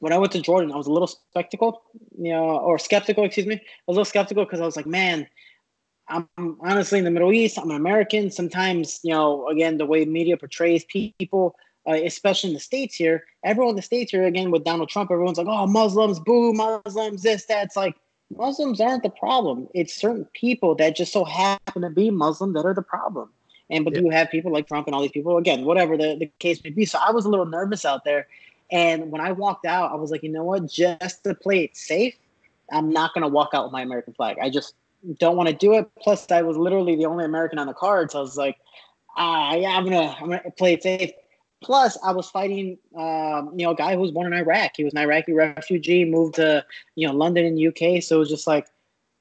when 0.00 0.12
I 0.12 0.18
went 0.18 0.32
to 0.32 0.42
Jordan, 0.42 0.72
I 0.72 0.76
was 0.76 0.86
a 0.86 0.92
little 0.92 1.08
skeptical, 1.08 1.82
you 2.18 2.32
know, 2.32 2.58
or 2.58 2.78
skeptical, 2.78 3.24
excuse 3.24 3.46
me. 3.46 3.54
I 3.54 3.58
was 3.86 3.96
a 3.96 4.00
little 4.00 4.04
skeptical 4.04 4.44
because 4.44 4.60
I 4.60 4.66
was 4.66 4.76
like, 4.76 4.86
man, 4.86 5.26
I'm 6.08 6.28
honestly 6.60 6.98
in 6.98 7.04
the 7.04 7.10
Middle 7.10 7.32
East. 7.32 7.58
I'm 7.58 7.70
an 7.70 7.76
American. 7.76 8.30
Sometimes, 8.30 9.00
you 9.02 9.12
know, 9.12 9.48
again, 9.48 9.78
the 9.78 9.86
way 9.86 10.04
media 10.04 10.36
portrays 10.36 10.84
people, 10.84 11.56
uh, 11.88 11.94
especially 11.94 12.50
in 12.50 12.54
the 12.54 12.60
states 12.60 12.94
here, 12.94 13.24
everyone 13.42 13.70
in 13.70 13.76
the 13.76 13.82
states 13.82 14.10
here, 14.10 14.24
again, 14.24 14.50
with 14.50 14.64
Donald 14.64 14.88
Trump, 14.88 15.10
everyone's 15.10 15.38
like, 15.38 15.48
oh, 15.48 15.66
Muslims, 15.66 16.20
boo, 16.20 16.52
Muslims, 16.52 17.22
this, 17.22 17.46
that. 17.46 17.64
It's 17.64 17.76
like, 17.76 17.96
Muslims 18.34 18.80
aren't 18.80 19.02
the 19.02 19.10
problem. 19.10 19.68
It's 19.74 19.94
certain 19.94 20.26
people 20.34 20.74
that 20.76 20.96
just 20.96 21.12
so 21.12 21.24
happen 21.24 21.82
to 21.82 21.90
be 21.90 22.10
Muslim 22.10 22.52
that 22.54 22.64
are 22.64 22.74
the 22.74 22.82
problem. 22.82 23.30
And 23.70 23.84
but 23.84 23.94
yeah. 23.94 24.00
you 24.00 24.10
have 24.10 24.30
people 24.30 24.52
like 24.52 24.68
Trump 24.68 24.86
and 24.86 24.94
all 24.94 25.02
these 25.02 25.10
people, 25.12 25.38
again, 25.38 25.64
whatever 25.64 25.96
the, 25.96 26.16
the 26.16 26.30
case 26.38 26.62
may 26.62 26.70
be. 26.70 26.84
So 26.84 26.98
I 27.04 27.10
was 27.10 27.24
a 27.24 27.28
little 27.28 27.46
nervous 27.46 27.84
out 27.84 28.04
there. 28.04 28.26
And 28.70 29.10
when 29.10 29.20
I 29.20 29.32
walked 29.32 29.64
out, 29.64 29.92
I 29.92 29.94
was 29.94 30.10
like, 30.10 30.22
you 30.22 30.28
know 30.28 30.44
what? 30.44 30.66
Just 30.66 31.24
to 31.24 31.34
play 31.34 31.64
it 31.64 31.76
safe, 31.76 32.14
I'm 32.72 32.90
not 32.90 33.14
gonna 33.14 33.28
walk 33.28 33.50
out 33.54 33.64
with 33.64 33.72
my 33.72 33.82
American 33.82 34.12
flag. 34.14 34.38
I 34.40 34.50
just 34.50 34.74
don't 35.18 35.36
want 35.36 35.48
to 35.48 35.54
do 35.54 35.74
it. 35.74 35.88
Plus, 36.00 36.30
I 36.30 36.42
was 36.42 36.56
literally 36.56 36.96
the 36.96 37.06
only 37.06 37.24
American 37.24 37.58
on 37.58 37.66
the 37.66 37.74
card, 37.74 38.10
so 38.10 38.18
I 38.18 38.22
was 38.22 38.36
like, 38.36 38.58
ah, 39.16 39.54
yeah, 39.54 39.70
I'm 39.70 39.84
gonna 39.84 40.16
I'm 40.20 40.28
gonna 40.28 40.50
play 40.56 40.74
it 40.74 40.82
safe. 40.82 41.12
Plus, 41.66 41.98
I 42.04 42.12
was 42.12 42.30
fighting, 42.30 42.78
um, 42.94 43.50
you 43.56 43.66
know, 43.66 43.72
a 43.72 43.74
guy 43.74 43.96
who 43.96 44.00
was 44.00 44.12
born 44.12 44.32
in 44.32 44.38
Iraq. 44.38 44.70
He 44.76 44.84
was 44.84 44.94
an 44.94 45.00
Iraqi 45.00 45.32
refugee, 45.32 46.04
moved 46.04 46.36
to, 46.36 46.64
you 46.94 47.08
know, 47.08 47.12
London 47.12 47.44
in 47.44 47.66
UK. 47.68 48.00
So 48.00 48.14
it 48.14 48.18
was 48.20 48.28
just 48.28 48.46
like, 48.46 48.68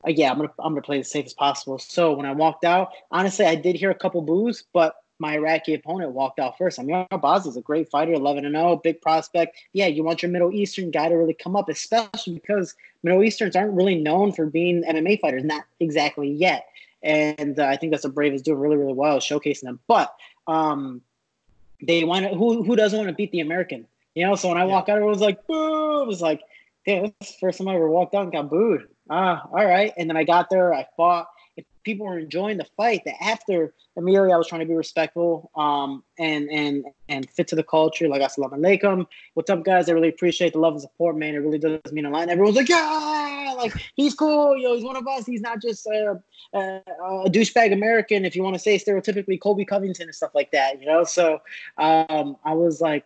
uh, 0.08 0.12
yeah, 0.12 0.30
I'm 0.30 0.38
gonna, 0.38 0.54
I'm 0.60 0.74
gonna 0.74 0.84
play 0.84 1.00
as 1.00 1.10
safe 1.10 1.26
as 1.26 1.34
possible. 1.34 1.80
So 1.80 2.14
when 2.14 2.28
I 2.28 2.34
walked 2.34 2.64
out, 2.64 2.90
honestly, 3.10 3.48
I 3.48 3.56
did 3.56 3.76
hear 3.76 3.90
a 3.90 3.96
couple 3.96 4.22
boos, 4.22 4.64
but 4.74 4.96
my 5.18 5.38
Iraqi 5.38 5.74
opponent 5.74 6.12
walked 6.12 6.38
out 6.38 6.56
first. 6.56 6.80
I 6.80 6.84
mean, 6.84 7.08
Baz 7.20 7.48
is 7.48 7.58
a 7.58 7.62
great 7.62 7.90
fighter, 7.90 8.14
11 8.14 8.46
and 8.46 8.54
0, 8.54 8.76
big 8.84 9.02
prospect. 9.02 9.58
Yeah, 9.74 9.88
you 9.88 10.04
want 10.04 10.22
your 10.22 10.32
Middle 10.32 10.54
Eastern 10.54 10.92
guy 10.92 11.10
to 11.10 11.16
really 11.16 11.34
come 11.34 11.56
up, 11.56 11.68
especially 11.68 12.36
because 12.36 12.76
Middle 13.02 13.24
Easterns 13.24 13.56
aren't 13.56 13.74
really 13.74 13.96
known 13.96 14.34
for 14.34 14.46
being 14.46 14.84
MMA 14.84 15.20
fighters, 15.20 15.44
not 15.44 15.64
exactly 15.80 16.30
yet. 16.30 16.68
And 17.02 17.60
uh, 17.60 17.66
I 17.66 17.76
think 17.78 17.92
that's 17.92 18.04
what 18.04 18.14
Brave 18.14 18.36
is 18.36 18.44
doing 18.44 18.60
really, 18.60 18.78
really 18.78 18.94
well, 18.94 19.18
showcasing 19.18 19.62
them. 19.62 19.80
But 19.88 20.14
um, 20.46 21.02
they 21.82 22.04
want 22.04 22.26
to, 22.26 22.36
who 22.36 22.64
who 22.64 22.76
doesn't 22.76 22.98
want 22.98 23.10
to 23.10 23.16
beat 23.16 23.32
the 23.32 23.42
American? 23.42 23.88
You 24.14 24.26
know, 24.26 24.36
so 24.36 24.50
when 24.50 24.58
I 24.58 24.66
yeah. 24.66 24.72
walk 24.72 24.90
out, 24.90 24.98
everyone's 24.98 25.22
like, 25.22 25.46
boo. 25.46 26.02
It 26.02 26.08
was 26.08 26.22
like, 26.22 26.42
damn, 26.86 27.04
this 27.04 27.12
is 27.22 27.32
the 27.32 27.40
first 27.40 27.58
time 27.58 27.68
I 27.68 27.76
ever 27.76 27.90
walked 27.90 28.16
out 28.16 28.24
and 28.24 28.32
got 28.32 28.50
booed. 28.50 28.88
Ah, 29.10 29.48
all 29.52 29.66
right. 29.66 29.94
And 29.98 30.10
then 30.10 30.18
I 30.18 30.24
got 30.24 30.50
there, 30.50 30.74
I 30.74 30.88
fought. 30.96 31.28
It 31.58 31.66
people 31.84 32.06
were 32.06 32.20
enjoying 32.20 32.58
the 32.58 32.66
fight 32.76 33.04
that 33.06 33.16
after 33.24 33.74
immediately 33.96 34.34
I 34.34 34.38
was 34.38 34.48
trying 34.48 34.62
to 34.62 34.68
be 34.68 34.74
respectful 34.74 35.52
um, 35.56 36.04
and 36.18 36.50
and 36.50 36.86
and 37.08 37.30
fit 37.30 37.48
to 37.50 37.56
the 37.56 37.64
culture. 37.64 38.08
Like 38.08 38.22
assalamu 38.22 38.54
alaikum, 38.54 39.06
what's 39.36 39.50
up, 39.50 39.64
guys? 39.64 39.88
I 39.88 39.94
really 39.94 40.10
appreciate 40.10 40.54
the 40.54 40.60
love 40.60 40.74
and 40.74 40.82
support, 40.82 41.16
man. 41.18 41.36
It 41.36 41.40
really 41.40 41.60
does 41.60 41.80
mean 41.92 42.06
a 42.06 42.10
lot. 42.10 42.24
And 42.24 42.32
everyone's 42.32 42.58
like, 42.58 42.70
yeah, 42.70 43.25
like 43.58 43.74
he's 43.96 44.14
cool, 44.14 44.58
You 44.58 44.64
know, 44.64 44.76
he's 44.76 44.84
one 44.84 44.96
of 44.96 45.08
us. 45.08 45.26
He's 45.26 45.42
not 45.42 45.62
just 45.62 45.86
a, 45.88 46.22
a, 46.54 46.60
a 46.60 47.30
douchebag 47.30 47.74
American, 47.74 48.26
if 48.26 48.36
you 48.36 48.44
want 48.44 48.56
to 48.56 48.60
say 48.60 48.78
stereotypically 48.78 49.40
Colby 49.40 49.66
Covington 49.66 50.08
and 50.08 50.16
stuff 50.16 50.32
like 50.34 50.52
that, 50.52 50.80
you 50.80 50.88
know. 50.88 51.04
So 51.04 51.42
um, 51.78 52.38
I 52.44 52.54
was 52.54 52.82
like. 52.82 53.06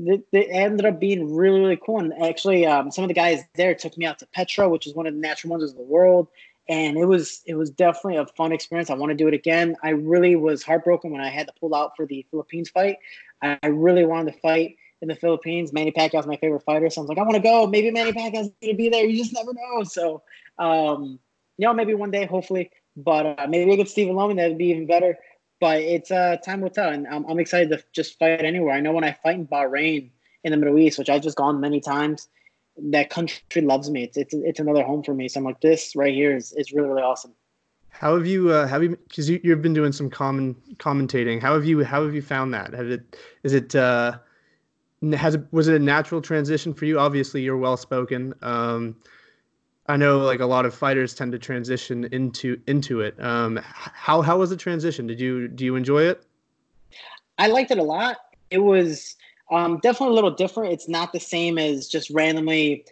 It, 0.00 0.22
ended 0.32 0.86
up 0.86 1.00
being 1.00 1.34
really, 1.34 1.58
really 1.58 1.80
cool. 1.84 1.98
And 1.98 2.12
actually, 2.22 2.64
um, 2.64 2.92
some 2.92 3.02
of 3.02 3.08
the 3.08 3.14
guys 3.14 3.42
there 3.56 3.74
took 3.74 3.98
me 3.98 4.06
out 4.06 4.20
to 4.20 4.28
Petra, 4.28 4.68
which 4.68 4.86
is 4.86 4.94
one 4.94 5.08
of 5.08 5.14
the 5.14 5.18
natural 5.18 5.50
wonders 5.50 5.72
of 5.72 5.76
the 5.76 5.82
world 5.82 6.28
and 6.68 6.96
it 6.98 7.06
was 7.06 7.42
it 7.46 7.54
was 7.54 7.70
definitely 7.70 8.16
a 8.16 8.26
fun 8.26 8.52
experience. 8.52 8.90
I 8.90 8.94
want 8.94 9.10
to 9.10 9.16
do 9.16 9.26
it 9.26 9.34
again. 9.34 9.74
I 9.82 9.90
really 9.90 10.36
was 10.36 10.62
heartbroken 10.62 11.10
when 11.10 11.20
I 11.20 11.30
had 11.30 11.46
to 11.46 11.52
pull 11.58 11.74
out 11.74 11.96
for 11.96 12.06
the 12.06 12.24
Philippines 12.30 12.68
fight. 12.68 12.98
I, 13.40 13.66
really 13.66 14.04
wanted 14.04 14.32
to 14.32 14.40
fight 14.40 14.76
in 15.00 15.08
the 15.08 15.14
Philippines. 15.14 15.72
Manny 15.72 15.92
Pacquiao's 15.92 16.26
my 16.26 16.36
favorite 16.36 16.62
fighter, 16.62 16.90
so 16.90 17.02
I'm 17.02 17.06
like, 17.06 17.18
I 17.18 17.22
want 17.22 17.36
to 17.36 17.42
go. 17.42 17.66
Maybe 17.66 17.90
Manny 17.90 18.12
Pacquiao's 18.12 18.50
gonna 18.62 18.74
be 18.74 18.88
there. 18.88 19.04
You 19.04 19.16
just 19.16 19.32
never 19.32 19.52
know. 19.52 19.84
So, 19.84 20.22
um, 20.58 21.18
you 21.56 21.66
know, 21.66 21.74
maybe 21.74 21.94
one 21.94 22.10
day, 22.10 22.26
hopefully. 22.26 22.70
But 22.96 23.38
uh, 23.38 23.46
maybe 23.48 23.72
against 23.72 23.92
Stephen 23.92 24.16
Loman, 24.16 24.36
that'd 24.36 24.58
be 24.58 24.70
even 24.70 24.86
better. 24.86 25.16
But 25.60 25.82
it's 25.82 26.10
uh, 26.10 26.36
time 26.44 26.60
will 26.60 26.70
tell, 26.70 26.90
and 26.90 27.06
I'm, 27.06 27.24
I'm 27.26 27.38
excited 27.38 27.70
to 27.70 27.82
just 27.92 28.18
fight 28.18 28.44
anywhere. 28.44 28.74
I 28.74 28.80
know 28.80 28.92
when 28.92 29.04
I 29.04 29.12
fight 29.12 29.36
in 29.36 29.46
Bahrain 29.46 30.10
in 30.44 30.52
the 30.52 30.56
Middle 30.56 30.78
East, 30.78 30.98
which 30.98 31.08
I've 31.08 31.22
just 31.22 31.36
gone 31.36 31.60
many 31.60 31.80
times 31.80 32.28
that 32.90 33.10
country 33.10 33.62
loves 33.62 33.90
me. 33.90 34.04
It's 34.04 34.16
it's 34.16 34.34
it's 34.34 34.60
another 34.60 34.82
home 34.82 35.02
for 35.02 35.14
me. 35.14 35.28
So 35.28 35.40
I'm 35.40 35.44
like, 35.44 35.60
this 35.60 35.94
right 35.96 36.14
here 36.14 36.36
is 36.36 36.52
is 36.52 36.72
really 36.72 36.88
really 36.88 37.02
awesome. 37.02 37.34
How 37.90 38.14
have 38.14 38.26
you 38.26 38.50
uh, 38.50 38.66
have 38.66 38.82
you 38.82 38.96
because 39.08 39.28
you, 39.28 39.40
you've 39.42 39.62
been 39.62 39.74
doing 39.74 39.92
some 39.92 40.08
common 40.10 40.54
commentating? 40.76 41.40
How 41.40 41.54
have 41.54 41.64
you 41.64 41.82
how 41.82 42.04
have 42.04 42.14
you 42.14 42.22
found 42.22 42.54
that? 42.54 42.72
Have 42.72 42.88
it 42.88 43.16
is 43.42 43.52
it 43.52 43.74
uh, 43.74 44.18
has 45.12 45.38
was 45.50 45.68
it 45.68 45.76
a 45.76 45.78
natural 45.78 46.20
transition 46.20 46.74
for 46.74 46.84
you? 46.84 46.98
Obviously, 46.98 47.42
you're 47.42 47.56
well 47.56 47.76
spoken. 47.76 48.34
Um, 48.42 48.96
I 49.86 49.96
know 49.96 50.18
like 50.18 50.40
a 50.40 50.46
lot 50.46 50.66
of 50.66 50.74
fighters 50.74 51.14
tend 51.14 51.32
to 51.32 51.38
transition 51.38 52.04
into 52.12 52.60
into 52.66 53.00
it. 53.00 53.18
Um, 53.22 53.58
how 53.62 54.22
how 54.22 54.38
was 54.38 54.50
the 54.50 54.56
transition? 54.56 55.06
Did 55.06 55.20
you 55.20 55.48
do 55.48 55.64
you 55.64 55.76
enjoy 55.76 56.02
it? 56.02 56.22
I 57.38 57.46
liked 57.46 57.70
it 57.70 57.78
a 57.78 57.82
lot. 57.82 58.16
It 58.50 58.58
was 58.58 59.16
um, 59.50 59.78
definitely 59.82 60.12
a 60.12 60.16
little 60.16 60.34
different. 60.34 60.72
It's 60.72 60.88
not 60.88 61.12
the 61.12 61.20
same 61.20 61.58
as 61.58 61.88
just 61.88 62.10
randomly 62.10 62.84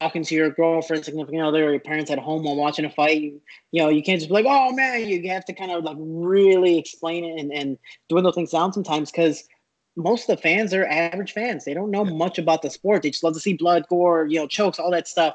talking 0.00 0.22
to 0.22 0.34
your 0.34 0.50
girlfriend, 0.50 1.04
significant 1.04 1.42
other, 1.42 1.66
or 1.66 1.70
your 1.70 1.80
parents 1.80 2.10
at 2.10 2.18
home 2.18 2.44
while 2.44 2.56
watching 2.56 2.84
a 2.84 2.90
fight. 2.90 3.20
You, 3.20 3.40
you 3.72 3.82
know, 3.82 3.88
you 3.88 4.02
can't 4.02 4.20
just 4.20 4.28
be 4.28 4.34
like, 4.34 4.46
oh 4.48 4.72
man, 4.72 5.08
you 5.08 5.28
have 5.30 5.44
to 5.46 5.52
kind 5.52 5.70
of 5.70 5.84
like 5.84 5.96
really 5.98 6.78
explain 6.78 7.24
it 7.24 7.40
and, 7.40 7.52
and 7.52 7.78
dwindle 8.08 8.32
things 8.32 8.50
down 8.50 8.72
sometimes 8.72 9.10
because 9.10 9.48
most 9.96 10.28
of 10.28 10.36
the 10.36 10.42
fans 10.42 10.72
are 10.72 10.86
average 10.86 11.32
fans. 11.32 11.64
They 11.64 11.74
don't 11.74 11.90
know 11.90 12.04
much 12.04 12.38
about 12.38 12.62
the 12.62 12.70
sport. 12.70 13.02
They 13.02 13.10
just 13.10 13.22
love 13.22 13.34
to 13.34 13.40
see 13.40 13.54
blood, 13.54 13.86
gore, 13.88 14.26
you 14.26 14.38
know, 14.38 14.46
chokes, 14.46 14.78
all 14.78 14.90
that 14.92 15.08
stuff. 15.08 15.34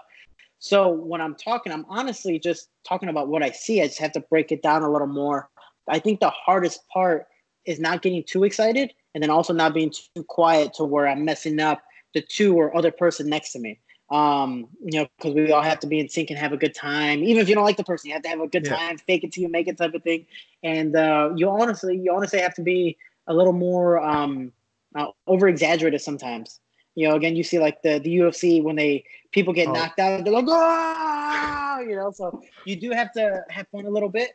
So 0.59 0.89
when 0.89 1.21
I'm 1.21 1.35
talking, 1.35 1.71
I'm 1.71 1.85
honestly 1.87 2.39
just 2.39 2.69
talking 2.83 3.09
about 3.09 3.27
what 3.27 3.43
I 3.43 3.51
see. 3.51 3.81
I 3.81 3.87
just 3.87 3.99
have 3.99 4.13
to 4.13 4.21
break 4.21 4.51
it 4.51 4.63
down 4.63 4.81
a 4.81 4.91
little 4.91 5.07
more. 5.07 5.49
I 5.87 5.99
think 5.99 6.19
the 6.19 6.31
hardest 6.31 6.87
part 6.89 7.27
is 7.65 7.79
not 7.79 8.01
getting 8.01 8.23
too 8.23 8.43
excited 8.43 8.93
and 9.13 9.21
then 9.21 9.29
also 9.29 9.53
not 9.53 9.73
being 9.73 9.91
too 9.91 10.23
quiet 10.23 10.73
to 10.75 10.83
where 10.83 11.07
I'm 11.07 11.23
messing 11.23 11.59
up 11.59 11.81
the 12.13 12.21
two 12.21 12.55
or 12.55 12.75
other 12.75 12.91
person 12.91 13.29
next 13.29 13.51
to 13.51 13.59
me. 13.59 13.79
Um, 14.09 14.69
you 14.83 14.99
know, 14.99 15.07
because 15.17 15.35
we 15.35 15.51
all 15.51 15.61
have 15.61 15.79
to 15.81 15.87
be 15.87 15.99
in 15.99 16.07
sync 16.07 16.29
and 16.29 16.39
have 16.39 16.53
a 16.53 16.57
good 16.57 16.73
time. 16.73 17.23
Even 17.23 17.41
if 17.41 17.49
you 17.49 17.55
don't 17.55 17.65
like 17.65 17.75
the 17.75 17.83
person, 17.83 18.07
you 18.07 18.13
have 18.13 18.23
to 18.23 18.29
have 18.29 18.39
a 18.39 18.47
good 18.47 18.65
yeah. 18.65 18.77
time, 18.77 18.97
fake 18.97 19.25
it 19.25 19.33
till 19.33 19.43
you 19.43 19.49
make 19.49 19.67
it 19.67 19.77
type 19.77 19.93
of 19.93 20.01
thing. 20.01 20.25
And 20.63 20.95
uh, 20.95 21.31
you 21.35 21.49
honestly, 21.49 21.97
you 21.97 22.13
honestly 22.13 22.39
have 22.39 22.53
to 22.55 22.61
be 22.61 22.97
a 23.27 23.33
little 23.33 23.53
more 23.53 23.99
um, 23.99 24.51
uh, 24.95 25.07
over 25.27 25.47
exaggerated 25.47 26.01
sometimes. 26.01 26.59
You 26.95 27.07
know, 27.07 27.15
again, 27.15 27.35
you 27.35 27.43
see 27.43 27.59
like 27.59 27.81
the 27.83 27.99
the 27.99 28.17
UFC 28.17 28.63
when 28.63 28.75
they 28.75 29.03
people 29.31 29.53
get 29.53 29.67
oh. 29.67 29.73
knocked 29.73 29.99
out, 29.99 30.23
they're 30.23 30.33
like, 30.33 30.45
ah, 30.47 31.79
you 31.79 31.95
know. 31.95 32.11
So 32.11 32.41
you 32.65 32.75
do 32.75 32.91
have 32.91 33.11
to 33.13 33.43
have 33.49 33.67
fun 33.67 33.85
a 33.85 33.89
little 33.89 34.09
bit, 34.09 34.31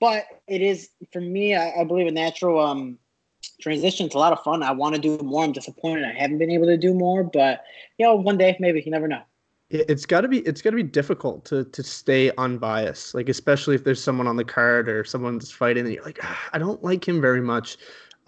but 0.00 0.24
it 0.48 0.62
is 0.62 0.88
for 1.12 1.20
me, 1.20 1.54
I, 1.54 1.80
I 1.80 1.84
believe 1.84 2.06
a 2.06 2.10
natural 2.10 2.58
um 2.58 2.98
transition. 3.60 4.06
It's 4.06 4.14
a 4.14 4.18
lot 4.18 4.32
of 4.32 4.42
fun. 4.42 4.62
I 4.62 4.72
want 4.72 4.94
to 4.94 5.00
do 5.00 5.18
more. 5.18 5.44
I'm 5.44 5.52
disappointed 5.52 6.04
I 6.04 6.18
haven't 6.18 6.38
been 6.38 6.50
able 6.50 6.66
to 6.66 6.76
do 6.76 6.94
more, 6.94 7.22
but 7.22 7.64
you 7.98 8.06
know, 8.06 8.14
one 8.14 8.38
day 8.38 8.56
maybe 8.60 8.82
you 8.84 8.90
never 8.90 9.08
know. 9.08 9.22
It's 9.68 10.06
got 10.06 10.20
to 10.20 10.28
be 10.28 10.38
it's 10.40 10.62
got 10.62 10.70
to 10.70 10.76
be 10.76 10.84
difficult 10.84 11.44
to 11.46 11.64
to 11.64 11.82
stay 11.82 12.30
unbiased, 12.38 13.14
like 13.14 13.28
especially 13.28 13.74
if 13.74 13.82
there's 13.82 14.02
someone 14.02 14.28
on 14.28 14.36
the 14.36 14.44
card 14.44 14.88
or 14.88 15.04
someone's 15.04 15.50
fighting 15.50 15.84
and 15.84 15.92
you're 15.92 16.04
like, 16.04 16.20
ah, 16.22 16.48
I 16.52 16.58
don't 16.58 16.82
like 16.84 17.06
him 17.06 17.20
very 17.20 17.40
much. 17.40 17.76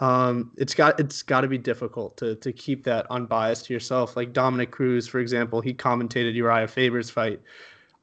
Um, 0.01 0.53
it's 0.57 0.75
got 0.75 1.01
it's 1.01 1.23
got 1.23 1.41
to 1.41 1.49
be 1.49 1.59
difficult 1.59 2.17
to 2.19 2.37
to 2.37 2.53
keep 2.53 2.85
that 2.85 3.07
unbiased 3.11 3.67
to 3.67 3.73
yourself. 3.73 4.17
Like 4.17 4.33
Dominick 4.33 4.71
Cruz, 4.71 5.09
for 5.09 5.19
example, 5.19 5.61
he 5.61 5.75
commentated 5.75 6.35
Uriah 6.35 6.69
Faber's 6.69 7.11
fight. 7.11 7.41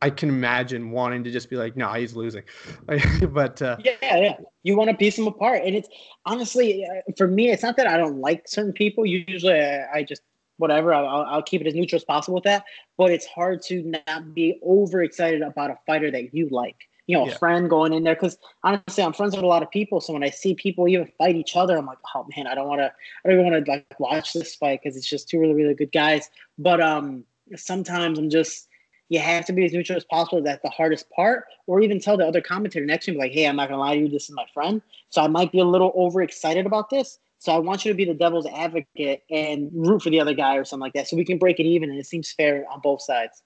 I 0.02 0.10
can 0.10 0.30
imagine 0.30 0.92
wanting 0.92 1.24
to 1.24 1.32
just 1.32 1.50
be 1.50 1.56
like, 1.56 1.78
no, 1.78 1.86
nah, 1.86 1.96
he's 1.96 2.16
losing. 2.16 2.44
but 3.30 3.62
uh, 3.62 3.78
yeah, 3.84 3.94
yeah, 4.02 4.38
you 4.64 4.75
want 4.75 4.90
to 4.90 4.96
piece 4.96 5.16
them 5.16 5.28
apart, 5.28 5.64
and 5.64 5.74
it's 5.74 5.88
honestly 6.25 6.86
uh, 6.86 7.12
for 7.18 7.28
me, 7.28 7.50
it's 7.50 7.64
not 7.64 7.78
that 7.78 7.88
I 7.88 7.98
don't 7.98 8.20
like 8.20 8.48
certain 8.48 8.74
people. 8.74 9.06
Usually, 9.06 9.60
I, 9.60 9.86
I 9.94 10.04
just 10.04 10.22
whatever. 10.58 10.94
I'll, 10.94 11.25
I'll 11.25 11.44
keep 11.44 11.62
it 11.62 11.68
as 11.68 11.75
neutral 11.75 11.98
as 11.98 12.04
possible 12.04 12.36
with 12.36 12.44
that. 12.44 12.66
But 12.98 13.12
it's 13.12 13.25
hard 13.25 13.62
to 13.64 13.94
not 14.08 14.34
be 14.34 14.60
overexcited 14.64 15.42
about 15.42 15.72
a 15.72 15.78
fighter 15.86 16.12
that 16.12 16.34
you 16.34 16.50
like. 16.50 16.88
You 17.08 17.18
know, 17.18 17.26
a 17.26 17.30
yeah. 17.30 17.38
friend 17.38 17.70
going 17.70 17.94
in 17.94 18.04
there 18.04 18.16
because 18.16 18.38
honestly, 18.64 19.04
I'm 19.04 19.14
friends 19.14 19.36
with 19.36 19.44
a 19.44 19.48
lot 19.48 19.62
of 19.62 19.70
people. 19.70 20.02
So 20.02 20.14
when 20.14 20.24
I 20.24 20.32
see 20.32 20.56
people 20.56 20.88
even 20.88 21.12
fight 21.18 21.36
each 21.36 21.56
other, 21.56 21.78
I'm 21.78 21.86
like, 21.86 22.00
oh 22.16 22.26
man, 22.36 22.48
I 22.48 22.56
don't 22.56 22.68
want 22.68 22.80
to. 22.80 22.86
I 22.86 23.30
don't 23.30 23.40
even 23.40 23.52
want 23.52 23.66
to 23.66 23.72
like 23.72 24.00
watch 24.00 24.34
this 24.34 24.56
fight 24.56 24.80
because 24.84 24.98
it's 24.98 25.08
just 25.08 25.30
two 25.30 25.40
really 25.40 25.54
really 25.54 25.76
good 25.76 25.92
guys. 25.92 26.30
But 26.58 26.82
um, 26.82 27.24
sometimes 27.56 28.18
I'm 28.18 28.30
just 28.30 28.68
you 29.10 29.20
have 29.20 29.46
to 29.46 29.54
be 29.54 29.66
as 29.66 29.74
neutral 29.74 29.98
as 29.98 30.04
possible. 30.04 30.42
That's 30.42 30.62
the 30.64 30.70
hardest 30.70 31.10
part. 31.12 31.46
Or 31.68 31.82
even 31.82 32.00
tell 32.00 32.18
the 32.18 32.28
other 32.28 32.42
commentator 32.42 32.86
next 32.86 33.06
to 33.06 33.12
me, 33.12 33.20
like, 33.20 33.32
hey, 33.32 33.48
I'm 33.48 33.56
not 33.56 33.70
gonna 33.70 33.80
lie 33.80 33.96
to 33.96 34.02
you, 34.02 34.10
this 34.10 34.30
is 34.30 34.36
my 34.36 34.46
friend. 34.54 34.82
So 35.10 35.22
I 35.22 35.28
might 35.28 35.52
be 35.52 35.60
a 35.60 35.66
little 35.66 35.94
overexcited 35.96 36.66
about 36.66 36.90
this. 36.90 37.20
So 37.38 37.52
I 37.52 37.60
want 37.60 37.86
you 37.86 37.92
to 37.92 37.96
be 37.96 38.06
the 38.06 38.14
devil's 38.14 38.48
advocate 38.48 39.24
and 39.30 39.70
root 39.74 40.02
for 40.02 40.10
the 40.10 40.20
other 40.20 40.34
guy 40.34 40.56
or 40.56 40.66
something 40.66 40.82
like 40.82 40.94
that. 40.94 41.08
So 41.08 41.16
we 41.16 41.26
can 41.26 41.38
break 41.38 41.60
it 41.60 41.66
even 41.66 41.92
and 41.92 42.00
it 42.00 42.08
seems 42.08 42.32
fair 42.32 42.66
on 42.72 42.80
both 42.80 43.02
sides. 43.02 43.44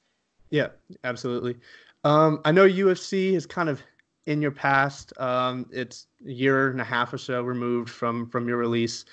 Yeah, 0.50 0.68
absolutely. 1.04 1.58
Um, 2.04 2.40
I 2.46 2.52
know 2.52 2.68
UFC 2.68 3.34
is 3.34 3.46
kind 3.46 3.70
of 3.70 3.82
in 4.26 4.42
your 4.42 4.52
past. 4.52 5.12
Um, 5.20 5.66
it's 5.72 6.08
a 6.26 6.32
year 6.32 6.70
and 6.70 6.80
a 6.80 6.84
half 6.84 7.14
or 7.14 7.18
so 7.18 7.44
removed 7.44 7.90
from 7.90 8.30
from 8.30 8.48
your 8.48 8.58
release. 8.58 9.06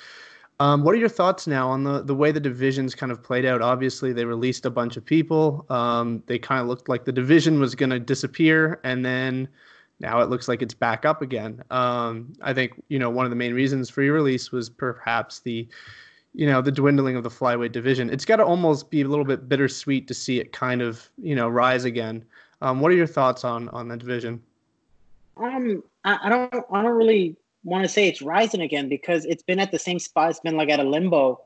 Um, 0.59 0.85
what 0.85 0.95
are 0.95 0.99
your 0.99 1.11
thoughts 1.11 1.47
now 1.47 1.69
on 1.69 1.85
the, 1.85 2.03
the 2.03 2.15
way 2.15 2.33
the 2.33 2.41
divisions 2.41 2.95
kind 2.95 3.13
of 3.13 3.23
played 3.23 3.45
out? 3.45 3.61
Obviously, 3.61 4.15
they 4.15 4.25
released 4.25 4.65
a 4.65 4.71
bunch 4.71 4.97
of 4.97 5.05
people. 5.05 5.67
Um, 5.69 6.23
they 6.27 6.39
kind 6.39 6.63
of 6.63 6.67
looked 6.67 6.89
like 6.89 7.05
the 7.05 7.13
division 7.13 7.61
was 7.61 7.75
going 7.75 7.91
to 7.91 8.01
disappear, 8.01 8.81
and 8.83 9.05
then 9.05 9.49
now 10.01 10.21
it 10.21 10.31
looks 10.31 10.49
like 10.49 10.63
it's 10.63 10.75
back 10.75 11.05
up 11.05 11.21
again. 11.21 11.63
Um, 11.71 12.33
I 12.41 12.55
think 12.55 12.83
you 12.89 12.99
know 12.99 13.11
one 13.11 13.27
of 13.27 13.31
the 13.31 13.37
main 13.37 13.55
reasons 13.55 13.91
for 13.91 14.03
your 14.03 14.15
release 14.15 14.51
was 14.51 14.71
perhaps 14.71 15.41
the 15.41 15.69
you 16.35 16.47
know 16.47 16.63
the 16.63 16.73
dwindling 16.73 17.17
of 17.17 17.23
the 17.23 17.31
flyweight 17.31 17.73
division. 17.73 18.09
It's 18.11 18.25
got 18.25 18.37
to 18.37 18.45
almost 18.45 18.91
be 18.91 19.03
a 19.03 19.09
little 19.09 19.25
bit 19.25 19.49
bittersweet 19.49 20.09
to 20.09 20.15
see 20.15 20.41
it 20.41 20.53
kind 20.53 20.81
of 20.81 21.09
you 21.19 21.35
know 21.35 21.49
rise 21.49 21.85
again. 21.85 22.25
Um, 22.63 22.81
what 22.81 22.91
are 22.91 22.95
your 22.95 23.07
thoughts 23.07 23.45
on 23.45 23.69
on 23.71 23.89
the 23.89 23.97
division? 23.97 24.43
Um, 25.37 25.83
I, 26.05 26.19
I 26.25 26.29
don't 26.29 26.55
I 26.73 26.83
don't 26.83 26.97
really 26.97 27.37
want 27.65 27.85
to 27.85 27.89
say 27.89 28.09
it's 28.09 28.23
rising 28.23 28.61
again 28.61 28.89
because 28.89 29.25
it's 29.25 29.43
been 29.43 29.59
at 29.59 29.71
the 29.73 29.79
same 29.79 29.99
spot. 29.99 30.31
It's 30.31 30.41
been 30.41 30.57
like 30.57 30.71
at 30.71 30.81
a 30.81 30.85
limbo 30.85 31.41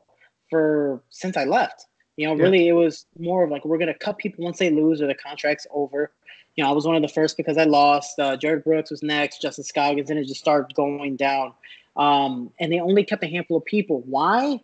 for 0.48 1.02
since 1.10 1.36
I 1.36 1.44
left. 1.44 1.86
You 2.16 2.26
know, 2.26 2.34
yeah. 2.34 2.42
really, 2.42 2.68
it 2.68 2.72
was 2.72 3.06
more 3.18 3.44
of 3.44 3.50
like 3.50 3.64
we're 3.64 3.78
gonna 3.78 3.94
cut 3.94 4.18
people 4.18 4.44
once 4.44 4.58
they 4.58 4.70
lose 4.70 5.00
or 5.00 5.06
the 5.06 5.14
contract's 5.14 5.66
over. 5.72 6.12
You 6.56 6.64
know, 6.64 6.70
I 6.70 6.72
was 6.72 6.86
one 6.86 6.96
of 6.96 7.02
the 7.02 7.08
first 7.08 7.36
because 7.36 7.56
I 7.56 7.64
lost. 7.64 8.18
Uh, 8.18 8.36
Jarred 8.36 8.64
Brooks 8.64 8.90
was 8.90 9.02
next, 9.02 9.40
Justin 9.40 9.64
Scoggins, 9.64 10.10
and 10.10 10.18
it 10.18 10.26
just 10.26 10.40
started 10.40 10.74
going 10.74 11.16
down. 11.16 11.54
Um, 11.96 12.50
and 12.60 12.72
they 12.72 12.80
only 12.80 13.04
kept 13.04 13.24
a 13.24 13.26
handful 13.26 13.56
of 13.56 13.64
people. 13.64 14.02
Why? 14.06 14.60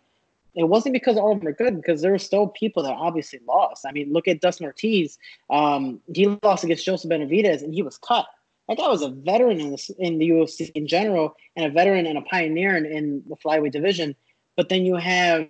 It 0.57 0.67
wasn't 0.67 0.93
because 0.93 1.17
all 1.17 1.33
of 1.33 1.39
them 1.39 1.47
are 1.47 1.53
good, 1.53 1.75
because 1.75 2.01
there 2.01 2.11
were 2.11 2.17
still 2.17 2.47
people 2.47 2.81
that 2.81 2.93
obviously 2.93 3.39
lost. 3.47 3.85
I 3.87 3.91
mean, 3.91 4.11
look 4.11 4.27
at 4.27 4.41
Dustin 4.41 4.65
Ortiz. 4.65 5.19
Um, 5.51 6.01
he 6.13 6.35
lost 6.41 6.63
against 6.63 6.83
Joseph 6.83 7.11
Benavidez, 7.11 7.61
and 7.61 7.75
he 7.75 7.83
was 7.83 7.99
cut. 7.99 8.25
That 8.67 8.79
guy 8.79 8.87
was 8.87 9.03
a 9.03 9.09
veteran 9.09 9.61
in, 9.61 9.69
this, 9.69 9.91
in 9.99 10.17
the 10.17 10.29
UFC 10.29 10.71
in 10.71 10.87
general, 10.87 11.35
and 11.55 11.67
a 11.67 11.69
veteran 11.69 12.07
and 12.07 12.17
a 12.17 12.23
pioneer 12.23 12.75
in, 12.75 12.87
in 12.87 13.23
the 13.29 13.35
flyweight 13.35 13.71
division. 13.71 14.15
But 14.55 14.69
then 14.69 14.83
you 14.83 14.95
have, 14.95 15.47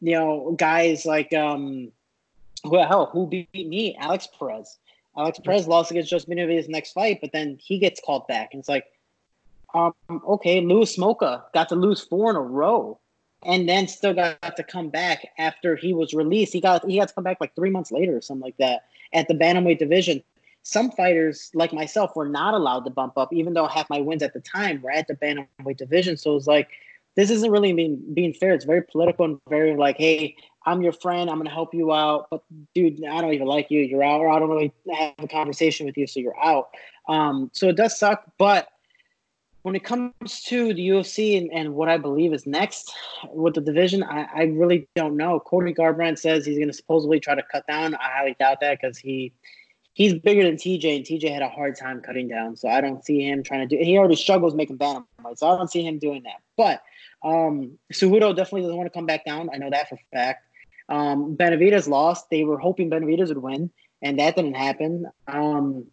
you 0.00 0.12
know, 0.12 0.56
guys 0.58 1.06
like 1.06 1.32
um, 1.32 1.92
who 2.64 2.76
hell 2.78 3.06
who 3.12 3.28
beat 3.28 3.48
me, 3.54 3.96
Alex 4.00 4.28
Perez. 4.36 4.78
Alex 5.16 5.38
Perez 5.38 5.68
lost 5.68 5.92
against 5.92 6.10
Joseph 6.10 6.28
Benavidez' 6.28 6.68
next 6.68 6.92
fight, 6.92 7.20
but 7.20 7.30
then 7.32 7.56
he 7.62 7.78
gets 7.78 8.00
called 8.04 8.26
back, 8.26 8.48
and 8.52 8.58
it's 8.58 8.68
like, 8.68 8.86
um, 9.74 9.94
okay, 10.10 10.60
Louis 10.60 10.96
Smolka 10.96 11.42
got 11.54 11.68
to 11.68 11.76
lose 11.76 12.00
four 12.00 12.30
in 12.30 12.36
a 12.36 12.40
row, 12.40 12.98
and 13.44 13.68
then 13.68 13.88
still 13.88 14.14
got 14.14 14.56
to 14.56 14.62
come 14.62 14.88
back 14.88 15.26
after 15.38 15.76
he 15.76 15.92
was 15.92 16.14
released. 16.14 16.52
He 16.52 16.60
got 16.60 16.88
he 16.88 16.98
got 16.98 17.08
to 17.08 17.14
come 17.14 17.24
back 17.24 17.38
like 17.40 17.54
three 17.54 17.70
months 17.70 17.92
later 17.92 18.16
or 18.16 18.20
something 18.22 18.44
like 18.44 18.56
that 18.58 18.84
at 19.12 19.28
the 19.28 19.34
bantamweight 19.34 19.78
division 19.78 20.22
some 20.64 20.90
fighters 20.90 21.50
like 21.54 21.72
myself 21.72 22.16
were 22.16 22.28
not 22.28 22.54
allowed 22.54 22.84
to 22.84 22.90
bump 22.90 23.16
up, 23.16 23.32
even 23.32 23.52
though 23.52 23.66
half 23.66 23.88
my 23.90 24.00
wins 24.00 24.22
at 24.22 24.32
the 24.32 24.40
time 24.40 24.80
were 24.80 24.90
at 24.90 25.06
the 25.06 25.14
bantamweight 25.14 25.76
division. 25.76 26.16
So 26.16 26.32
it 26.32 26.34
was 26.34 26.46
like 26.46 26.68
this 27.16 27.30
isn't 27.30 27.50
really 27.50 27.72
being 27.72 28.02
being 28.14 28.32
fair. 28.32 28.54
It's 28.54 28.64
very 28.64 28.82
political 28.82 29.26
and 29.26 29.38
very 29.48 29.76
like, 29.76 29.98
hey, 29.98 30.34
I'm 30.64 30.82
your 30.82 30.92
friend. 30.92 31.28
I'm 31.28 31.36
gonna 31.36 31.50
help 31.50 31.74
you 31.74 31.92
out, 31.92 32.28
but 32.30 32.42
dude, 32.74 33.04
I 33.04 33.20
don't 33.20 33.34
even 33.34 33.46
like 33.46 33.70
you. 33.70 33.80
You're 33.80 34.02
out, 34.02 34.20
or 34.20 34.30
I 34.30 34.38
don't 34.38 34.48
really 34.48 34.72
have 34.92 35.14
a 35.18 35.28
conversation 35.28 35.86
with 35.86 35.98
you, 35.98 36.06
so 36.06 36.18
you're 36.18 36.42
out. 36.42 36.70
Um, 37.08 37.50
so 37.52 37.68
it 37.68 37.76
does 37.76 37.98
suck, 37.98 38.24
but 38.38 38.68
when 39.64 39.74
it 39.74 39.82
comes 39.82 40.42
to 40.42 40.74
the 40.74 40.88
UFC 40.90 41.38
and, 41.38 41.50
and 41.50 41.74
what 41.74 41.88
I 41.88 41.96
believe 41.96 42.34
is 42.34 42.46
next 42.46 42.92
with 43.32 43.54
the 43.54 43.62
division, 43.62 44.02
I, 44.02 44.28
I 44.34 44.42
really 44.42 44.86
don't 44.94 45.16
know. 45.16 45.40
Cody 45.40 45.72
Garbrandt 45.72 46.18
says 46.18 46.44
he's 46.44 46.58
going 46.58 46.68
to 46.68 46.74
supposedly 46.74 47.18
try 47.18 47.34
to 47.34 47.42
cut 47.50 47.66
down. 47.66 47.94
I 47.94 48.10
highly 48.14 48.36
doubt 48.38 48.60
that 48.60 48.78
because 48.78 48.98
he 48.98 49.32
he's 49.94 50.12
bigger 50.12 50.42
than 50.42 50.56
TJ, 50.56 50.96
and 50.96 51.04
TJ 51.06 51.32
had 51.32 51.40
a 51.40 51.48
hard 51.48 51.78
time 51.78 52.02
cutting 52.02 52.28
down. 52.28 52.56
So 52.56 52.68
I 52.68 52.82
don't 52.82 53.02
see 53.06 53.26
him 53.26 53.42
trying 53.42 53.66
to 53.66 53.76
do. 53.76 53.82
He 53.82 53.96
already 53.96 54.16
struggles 54.16 54.54
making 54.54 54.76
bantamweight, 54.76 55.38
so 55.38 55.48
I 55.48 55.56
don't 55.56 55.70
see 55.70 55.82
him 55.82 55.98
doing 55.98 56.24
that. 56.24 56.42
But 56.58 56.82
um, 57.26 57.78
definitely 57.90 58.60
doesn't 58.60 58.76
want 58.76 58.86
to 58.86 58.96
come 58.96 59.06
back 59.06 59.24
down. 59.24 59.48
I 59.50 59.56
know 59.56 59.70
that 59.70 59.88
for 59.88 59.94
a 59.94 59.98
fact. 60.14 60.44
Um, 60.90 61.38
Benavidez 61.38 61.88
lost. 61.88 62.28
They 62.28 62.44
were 62.44 62.58
hoping 62.58 62.90
Benavidez 62.90 63.28
would 63.28 63.38
win, 63.38 63.70
and 64.02 64.18
that 64.18 64.36
didn't 64.36 64.56
happen. 64.56 65.06
Um, 65.26 65.86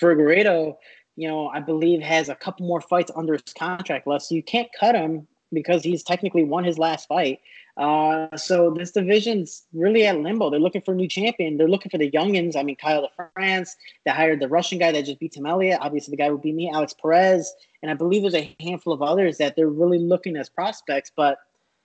Figueiredo 0.00 0.76
you 1.20 1.28
know, 1.28 1.48
I 1.48 1.60
believe 1.60 2.00
has 2.00 2.30
a 2.30 2.34
couple 2.34 2.66
more 2.66 2.80
fights 2.80 3.10
under 3.14 3.34
his 3.34 3.42
contract 3.52 4.06
left. 4.06 4.24
So 4.24 4.34
you 4.34 4.42
can't 4.42 4.68
cut 4.78 4.94
him 4.94 5.28
because 5.52 5.82
he's 5.82 6.02
technically 6.02 6.44
won 6.44 6.64
his 6.64 6.78
last 6.78 7.08
fight. 7.08 7.40
Uh, 7.76 8.34
so 8.38 8.70
this 8.70 8.92
division's 8.92 9.64
really 9.74 10.06
at 10.06 10.18
limbo. 10.18 10.48
They're 10.48 10.58
looking 10.58 10.80
for 10.80 10.92
a 10.92 10.96
new 10.96 11.08
champion. 11.08 11.58
They're 11.58 11.68
looking 11.68 11.90
for 11.90 11.98
the 11.98 12.10
youngins. 12.10 12.56
I 12.56 12.62
mean, 12.62 12.76
Kyle 12.76 13.06
France. 13.34 13.76
They 14.06 14.12
hired 14.12 14.40
the 14.40 14.48
Russian 14.48 14.78
guy 14.78 14.92
that 14.92 15.04
just 15.04 15.20
beat 15.20 15.32
Tim 15.32 15.44
Elliott. 15.44 15.80
Obviously, 15.82 16.12
the 16.12 16.16
guy 16.16 16.30
would 16.30 16.40
be 16.40 16.52
me, 16.52 16.70
Alex 16.72 16.94
Perez, 16.94 17.52
and 17.82 17.90
I 17.90 17.94
believe 17.94 18.22
there's 18.22 18.34
a 18.34 18.56
handful 18.58 18.94
of 18.94 19.02
others 19.02 19.36
that 19.36 19.56
they're 19.56 19.68
really 19.68 19.98
looking 19.98 20.36
as 20.36 20.48
prospects. 20.48 21.12
But 21.14 21.38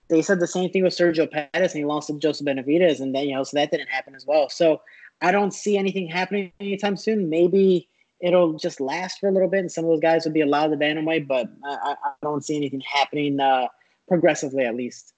they 0.08 0.22
said 0.22 0.40
the 0.40 0.48
same 0.48 0.70
thing 0.70 0.84
with 0.84 0.96
Sergio 0.96 1.30
Pettis, 1.30 1.74
and 1.74 1.80
he 1.80 1.86
lost 1.86 2.08
to 2.08 2.18
Joseph 2.18 2.48
Benavidez, 2.48 3.02
and 3.02 3.14
then 3.14 3.28
you 3.28 3.36
know, 3.36 3.44
so 3.44 3.58
that 3.58 3.70
didn't 3.70 3.90
happen 3.90 4.16
as 4.16 4.26
well. 4.26 4.48
So 4.48 4.82
I 5.22 5.34
don't 5.34 5.54
see 5.54 5.78
anything 5.78 6.08
happening 6.08 6.54
anytime 6.62 6.96
soon. 6.96 7.30
Maybe 7.30 7.90
it'll 8.20 8.54
just 8.54 8.80
last 8.80 9.20
for 9.20 9.28
a 9.28 9.32
little 9.32 9.50
bit, 9.50 9.60
and 9.60 9.72
some 9.72 9.86
of 9.86 9.92
those 9.92 10.00
guys 10.00 10.26
will 10.26 10.32
be 10.32 10.42
allowed 10.42 10.68
to 10.68 10.78
bantamweight. 10.78 11.28
But 11.28 11.50
I, 11.64 11.96
I 12.04 12.12
don't 12.22 12.44
see 12.44 12.56
anything 12.56 12.82
happening 12.82 13.40
uh, 13.40 13.68
progressively, 14.08 14.66
at 14.66 14.76
least 14.76 15.14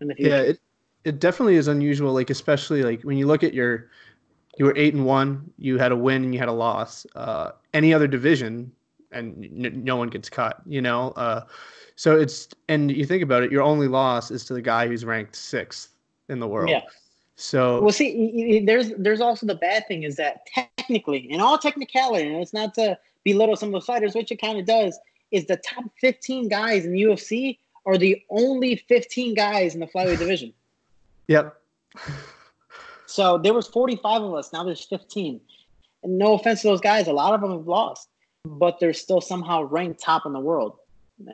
in 0.00 0.08
the 0.08 0.14
future. 0.14 0.30
Yeah, 0.30 0.42
it, 0.42 0.60
it 1.04 1.20
definitely 1.20 1.56
is 1.56 1.68
unusual. 1.68 2.12
Like 2.12 2.30
especially 2.30 2.82
like 2.82 3.02
when 3.02 3.16
you 3.16 3.26
look 3.26 3.42
at 3.42 3.54
your, 3.54 3.90
you 4.58 4.64
were 4.64 4.74
eight 4.76 4.94
and 4.94 5.04
one, 5.04 5.50
you 5.58 5.78
had 5.78 5.92
a 5.92 5.96
win 5.96 6.24
and 6.24 6.34
you 6.34 6.38
had 6.38 6.48
a 6.48 6.52
loss. 6.52 7.06
Uh, 7.14 7.52
any 7.72 7.92
other 7.92 8.06
division, 8.06 8.70
and 9.12 9.44
n- 9.44 9.82
no 9.84 9.96
one 9.96 10.08
gets 10.08 10.28
cut. 10.28 10.60
You 10.66 10.82
know, 10.82 11.10
uh, 11.12 11.42
so 11.96 12.18
it's 12.18 12.48
and 12.68 12.90
you 12.90 13.06
think 13.06 13.22
about 13.22 13.42
it, 13.42 13.52
your 13.52 13.62
only 13.62 13.88
loss 13.88 14.30
is 14.30 14.44
to 14.46 14.54
the 14.54 14.62
guy 14.62 14.86
who's 14.86 15.04
ranked 15.04 15.36
sixth 15.36 15.90
in 16.28 16.40
the 16.40 16.48
world. 16.48 16.70
Yeah. 16.70 16.82
So 17.36 17.80
well, 17.80 17.92
see, 17.92 18.60
there's 18.64 18.90
there's 18.96 19.20
also 19.20 19.46
the 19.46 19.56
bad 19.56 19.88
thing 19.88 20.04
is 20.04 20.16
that 20.16 20.46
technically, 20.46 21.30
in 21.30 21.40
all 21.40 21.58
technicality, 21.58 22.28
and 22.28 22.40
it's 22.40 22.52
not 22.52 22.74
to 22.74 22.96
belittle 23.24 23.56
some 23.56 23.74
of 23.74 23.80
the 23.80 23.84
fighters, 23.84 24.14
which 24.14 24.30
it 24.30 24.40
kind 24.40 24.58
of 24.58 24.66
does, 24.66 24.98
is 25.32 25.46
the 25.46 25.56
top 25.56 25.84
15 26.00 26.48
guys 26.48 26.84
in 26.84 26.92
the 26.92 27.02
UFC 27.02 27.58
are 27.86 27.98
the 27.98 28.22
only 28.30 28.76
15 28.88 29.34
guys 29.34 29.74
in 29.74 29.80
the 29.80 29.86
flyweight 29.86 30.18
division. 30.18 30.52
Yep. 31.26 31.58
So 33.06 33.38
there 33.38 33.54
was 33.54 33.66
45 33.68 34.22
of 34.22 34.34
us. 34.34 34.52
Now 34.52 34.62
there's 34.62 34.84
15. 34.84 35.40
And 36.02 36.18
no 36.18 36.34
offense 36.34 36.60
to 36.60 36.68
those 36.68 36.82
guys, 36.82 37.06
a 37.06 37.14
lot 37.14 37.32
of 37.32 37.40
them 37.40 37.50
have 37.50 37.66
lost, 37.66 38.10
but 38.44 38.78
they're 38.78 38.92
still 38.92 39.22
somehow 39.22 39.62
ranked 39.62 40.02
top 40.02 40.26
in 40.26 40.34
the 40.34 40.40
world 40.40 40.76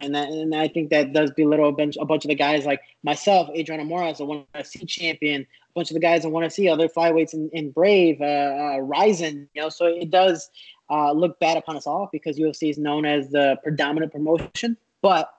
and 0.00 0.14
that, 0.14 0.28
and 0.28 0.54
I 0.54 0.68
think 0.68 0.90
that 0.90 1.12
does 1.12 1.30
belittle 1.32 1.68
a 1.68 1.72
bunch 1.72 1.96
a 2.00 2.04
bunch 2.04 2.24
of 2.24 2.28
the 2.28 2.34
guys 2.34 2.66
like 2.66 2.80
myself, 3.02 3.48
Adriano 3.56 3.84
Moraes, 3.84 4.20
a 4.20 4.24
one 4.24 4.44
FC 4.54 4.86
champion, 4.86 5.42
a 5.42 5.72
bunch 5.74 5.90
of 5.90 5.94
the 5.94 6.00
guys 6.00 6.24
I 6.24 6.28
want 6.28 6.44
to 6.44 6.50
see 6.50 6.68
other 6.68 6.88
flyweights 6.88 7.34
in, 7.34 7.48
in 7.52 7.70
Brave, 7.70 8.20
uh, 8.20 8.24
uh, 8.24 8.78
Rizin, 8.78 9.48
you 9.54 9.62
know. 9.62 9.68
So 9.68 9.86
it 9.86 10.10
does 10.10 10.50
uh, 10.90 11.12
look 11.12 11.38
bad 11.40 11.56
upon 11.56 11.76
us 11.76 11.86
all 11.86 12.08
because 12.12 12.38
UFC 12.38 12.70
is 12.70 12.78
known 12.78 13.06
as 13.06 13.30
the 13.30 13.56
predominant 13.62 14.12
promotion, 14.12 14.76
but 15.02 15.32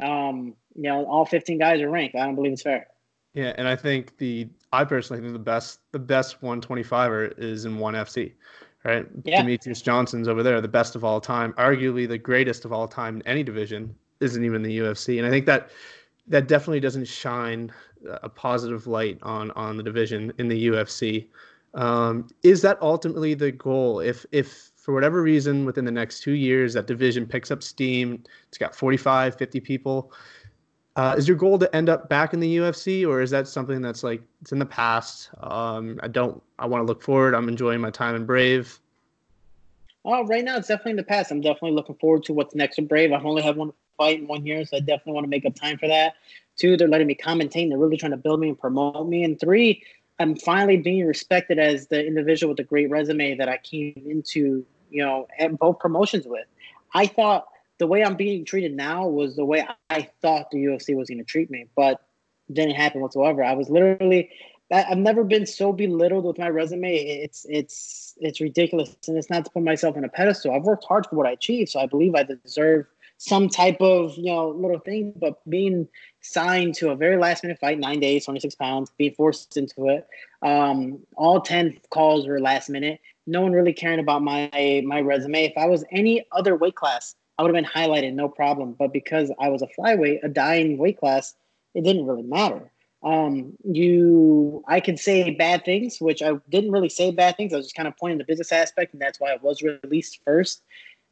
um, 0.00 0.54
you 0.74 0.84
know, 0.84 1.04
all 1.06 1.24
15 1.24 1.58
guys 1.58 1.80
are 1.80 1.90
ranked. 1.90 2.14
I 2.14 2.24
don't 2.24 2.36
believe 2.36 2.52
it's 2.52 2.62
fair. 2.62 2.86
Yeah, 3.34 3.52
and 3.56 3.66
I 3.68 3.76
think 3.76 4.16
the 4.18 4.48
I 4.72 4.84
personally 4.84 5.22
think 5.22 5.32
the 5.32 5.38
best 5.38 5.80
the 5.92 5.98
best 5.98 6.40
125er 6.40 7.38
is 7.38 7.64
in 7.64 7.78
one 7.78 7.94
FC 7.94 8.32
right? 8.84 9.06
Yeah. 9.24 9.42
Demetrious 9.42 9.82
Johnson's 9.82 10.28
over 10.28 10.42
there, 10.42 10.60
the 10.60 10.68
best 10.68 10.94
of 10.94 11.04
all 11.04 11.20
time, 11.20 11.52
arguably 11.54 12.08
the 12.08 12.18
greatest 12.18 12.64
of 12.64 12.72
all 12.72 12.88
time 12.88 13.16
in 13.16 13.22
any 13.26 13.42
division, 13.42 13.94
isn't 14.20 14.44
even 14.44 14.62
the 14.62 14.78
UFC. 14.78 15.18
And 15.18 15.26
I 15.26 15.30
think 15.30 15.46
that 15.46 15.70
that 16.26 16.48
definitely 16.48 16.80
doesn't 16.80 17.06
shine 17.06 17.72
a 18.06 18.28
positive 18.28 18.86
light 18.86 19.18
on 19.22 19.50
on 19.52 19.76
the 19.76 19.82
division 19.82 20.32
in 20.38 20.48
the 20.48 20.68
UFC. 20.68 21.26
Um, 21.74 22.28
is 22.42 22.62
that 22.62 22.78
ultimately 22.80 23.34
the 23.34 23.52
goal? 23.52 24.00
If 24.00 24.24
if 24.32 24.70
for 24.76 24.94
whatever 24.94 25.22
reason 25.22 25.66
within 25.66 25.84
the 25.84 25.90
next 25.90 26.22
two 26.22 26.32
years 26.32 26.72
that 26.74 26.86
division 26.86 27.26
picks 27.26 27.50
up 27.50 27.62
steam, 27.62 28.22
it's 28.48 28.56
got 28.56 28.74
45, 28.74 29.36
50 29.36 29.60
people. 29.60 30.12
Uh, 30.98 31.14
is 31.16 31.28
your 31.28 31.36
goal 31.36 31.60
to 31.60 31.76
end 31.76 31.88
up 31.88 32.08
back 32.08 32.34
in 32.34 32.40
the 32.40 32.56
UFC, 32.56 33.06
or 33.06 33.20
is 33.20 33.30
that 33.30 33.46
something 33.46 33.80
that's 33.80 34.02
like 34.02 34.20
it's 34.42 34.50
in 34.50 34.58
the 34.58 34.66
past? 34.66 35.30
Um, 35.38 36.00
I 36.02 36.08
don't. 36.08 36.42
I 36.58 36.66
want 36.66 36.82
to 36.82 36.86
look 36.86 37.02
forward. 37.02 37.36
I'm 37.36 37.48
enjoying 37.48 37.80
my 37.80 37.90
time 37.90 38.16
in 38.16 38.26
Brave. 38.26 38.80
Oh, 40.04 40.26
right 40.26 40.44
now 40.44 40.56
it's 40.56 40.66
definitely 40.66 40.90
in 40.90 40.96
the 40.96 41.04
past. 41.04 41.30
I'm 41.30 41.40
definitely 41.40 41.70
looking 41.70 41.94
forward 42.00 42.24
to 42.24 42.32
what's 42.32 42.52
next 42.56 42.78
in 42.78 42.88
Brave. 42.88 43.12
I've 43.12 43.24
only 43.24 43.42
had 43.42 43.54
one 43.54 43.72
fight 43.96 44.18
in 44.18 44.26
one 44.26 44.44
year, 44.44 44.64
so 44.64 44.78
I 44.78 44.80
definitely 44.80 45.12
want 45.12 45.22
to 45.22 45.28
make 45.28 45.46
up 45.46 45.54
time 45.54 45.78
for 45.78 45.86
that. 45.86 46.14
Two, 46.56 46.76
they're 46.76 46.88
letting 46.88 47.06
me 47.06 47.14
commentate. 47.14 47.68
They're 47.68 47.78
really 47.78 47.96
trying 47.96 48.10
to 48.10 48.16
build 48.16 48.40
me 48.40 48.48
and 48.48 48.58
promote 48.58 49.06
me. 49.08 49.22
And 49.22 49.38
three, 49.38 49.84
I'm 50.18 50.34
finally 50.34 50.78
being 50.78 51.06
respected 51.06 51.60
as 51.60 51.86
the 51.86 52.04
individual 52.04 52.54
with 52.54 52.58
a 52.58 52.64
great 52.64 52.90
resume 52.90 53.36
that 53.36 53.48
I 53.48 53.58
came 53.58 54.02
into, 54.04 54.66
you 54.90 55.04
know, 55.04 55.28
at 55.38 55.56
both 55.60 55.78
promotions 55.78 56.26
with. 56.26 56.46
I 56.92 57.06
thought 57.06 57.46
the 57.78 57.86
way 57.86 58.04
I'm 58.04 58.16
being 58.16 58.44
treated 58.44 58.74
now 58.74 59.06
was 59.06 59.36
the 59.36 59.44
way 59.44 59.66
I 59.90 60.08
thought 60.20 60.50
the 60.50 60.58
UFC 60.58 60.96
was 60.96 61.08
going 61.08 61.18
to 61.18 61.24
treat 61.24 61.50
me, 61.50 61.66
but 61.76 62.00
didn't 62.52 62.74
happen 62.74 63.00
whatsoever. 63.00 63.44
I 63.44 63.54
was 63.54 63.68
literally 63.68 64.30
I've 64.70 64.98
never 64.98 65.24
been 65.24 65.46
so 65.46 65.72
belittled 65.72 66.24
with 66.24 66.38
my 66.38 66.48
resume. 66.48 66.94
It's 66.94 67.46
it's 67.48 68.14
it's 68.18 68.40
ridiculous, 68.40 68.94
and 69.06 69.16
it's 69.16 69.30
not 69.30 69.44
to 69.46 69.50
put 69.50 69.62
myself 69.62 69.96
on 69.96 70.04
a 70.04 70.08
pedestal. 70.08 70.54
I've 70.54 70.64
worked 70.64 70.84
hard 70.84 71.06
for 71.06 71.16
what 71.16 71.26
I 71.26 71.30
achieved, 71.30 71.70
so 71.70 71.80
I 71.80 71.86
believe 71.86 72.14
I 72.14 72.22
deserve 72.22 72.86
some 73.16 73.48
type 73.48 73.80
of 73.80 74.16
you 74.18 74.30
know 74.30 74.50
little 74.50 74.78
thing. 74.78 75.14
But 75.16 75.40
being 75.48 75.88
signed 76.20 76.74
to 76.76 76.90
a 76.90 76.96
very 76.96 77.16
last 77.16 77.42
minute 77.42 77.58
fight, 77.58 77.78
nine 77.78 77.98
days, 77.98 78.26
twenty 78.26 78.40
six 78.40 78.54
pounds, 78.54 78.92
being 78.98 79.14
forced 79.14 79.56
into 79.56 79.88
it, 79.88 80.06
um, 80.42 81.00
all 81.16 81.40
ten 81.40 81.80
calls 81.88 82.26
were 82.26 82.38
last 82.38 82.68
minute. 82.68 83.00
No 83.26 83.40
one 83.40 83.52
really 83.52 83.72
caring 83.72 84.00
about 84.00 84.22
my 84.22 84.50
my 84.84 85.00
resume. 85.00 85.44
If 85.44 85.56
I 85.56 85.64
was 85.64 85.82
any 85.90 86.26
other 86.30 86.56
weight 86.56 86.74
class, 86.74 87.14
I 87.38 87.42
would 87.42 87.54
have 87.54 87.64
been 87.64 87.70
highlighted, 87.70 88.14
no 88.14 88.28
problem. 88.28 88.74
But 88.78 88.92
because 88.92 89.30
I 89.38 89.48
was 89.48 89.62
a 89.62 89.68
flyweight, 89.78 90.24
a 90.24 90.28
dying 90.28 90.76
weight 90.76 90.98
class, 90.98 91.34
it 91.74 91.84
didn't 91.84 92.06
really 92.06 92.24
matter. 92.24 92.70
Um, 93.02 93.52
you, 93.62 94.64
I 94.66 94.80
could 94.80 94.98
say 94.98 95.30
bad 95.30 95.64
things, 95.64 95.98
which 96.00 96.20
I 96.20 96.32
didn't 96.48 96.72
really 96.72 96.88
say 96.88 97.12
bad 97.12 97.36
things. 97.36 97.52
I 97.52 97.56
was 97.56 97.66
just 97.66 97.76
kind 97.76 97.86
of 97.86 97.96
pointing 97.96 98.18
the 98.18 98.24
business 98.24 98.50
aspect, 98.50 98.92
and 98.92 99.00
that's 99.00 99.20
why 99.20 99.32
it 99.32 99.42
was 99.42 99.62
released 99.62 100.18
first. 100.24 100.62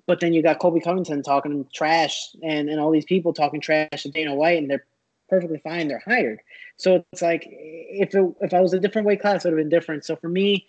But 0.06 0.20
then 0.20 0.32
you 0.32 0.42
got 0.42 0.58
Colby 0.58 0.80
Covington 0.80 1.22
talking 1.22 1.66
trash, 1.72 2.34
and 2.42 2.68
and 2.68 2.80
all 2.80 2.90
these 2.90 3.04
people 3.04 3.32
talking 3.32 3.60
trash 3.60 4.02
to 4.02 4.10
Dana 4.10 4.34
White, 4.34 4.58
and 4.58 4.68
they're 4.68 4.84
perfectly 5.28 5.58
fine. 5.58 5.86
They're 5.86 6.02
hired. 6.04 6.40
So 6.76 7.04
it's 7.12 7.22
like 7.22 7.46
if 7.48 8.14
it, 8.14 8.34
if 8.40 8.52
I 8.52 8.60
was 8.60 8.72
a 8.72 8.80
different 8.80 9.06
weight 9.06 9.20
class, 9.20 9.44
it 9.44 9.48
would 9.48 9.58
have 9.58 9.64
been 9.64 9.76
different. 9.76 10.04
So 10.04 10.16
for 10.16 10.28
me, 10.28 10.66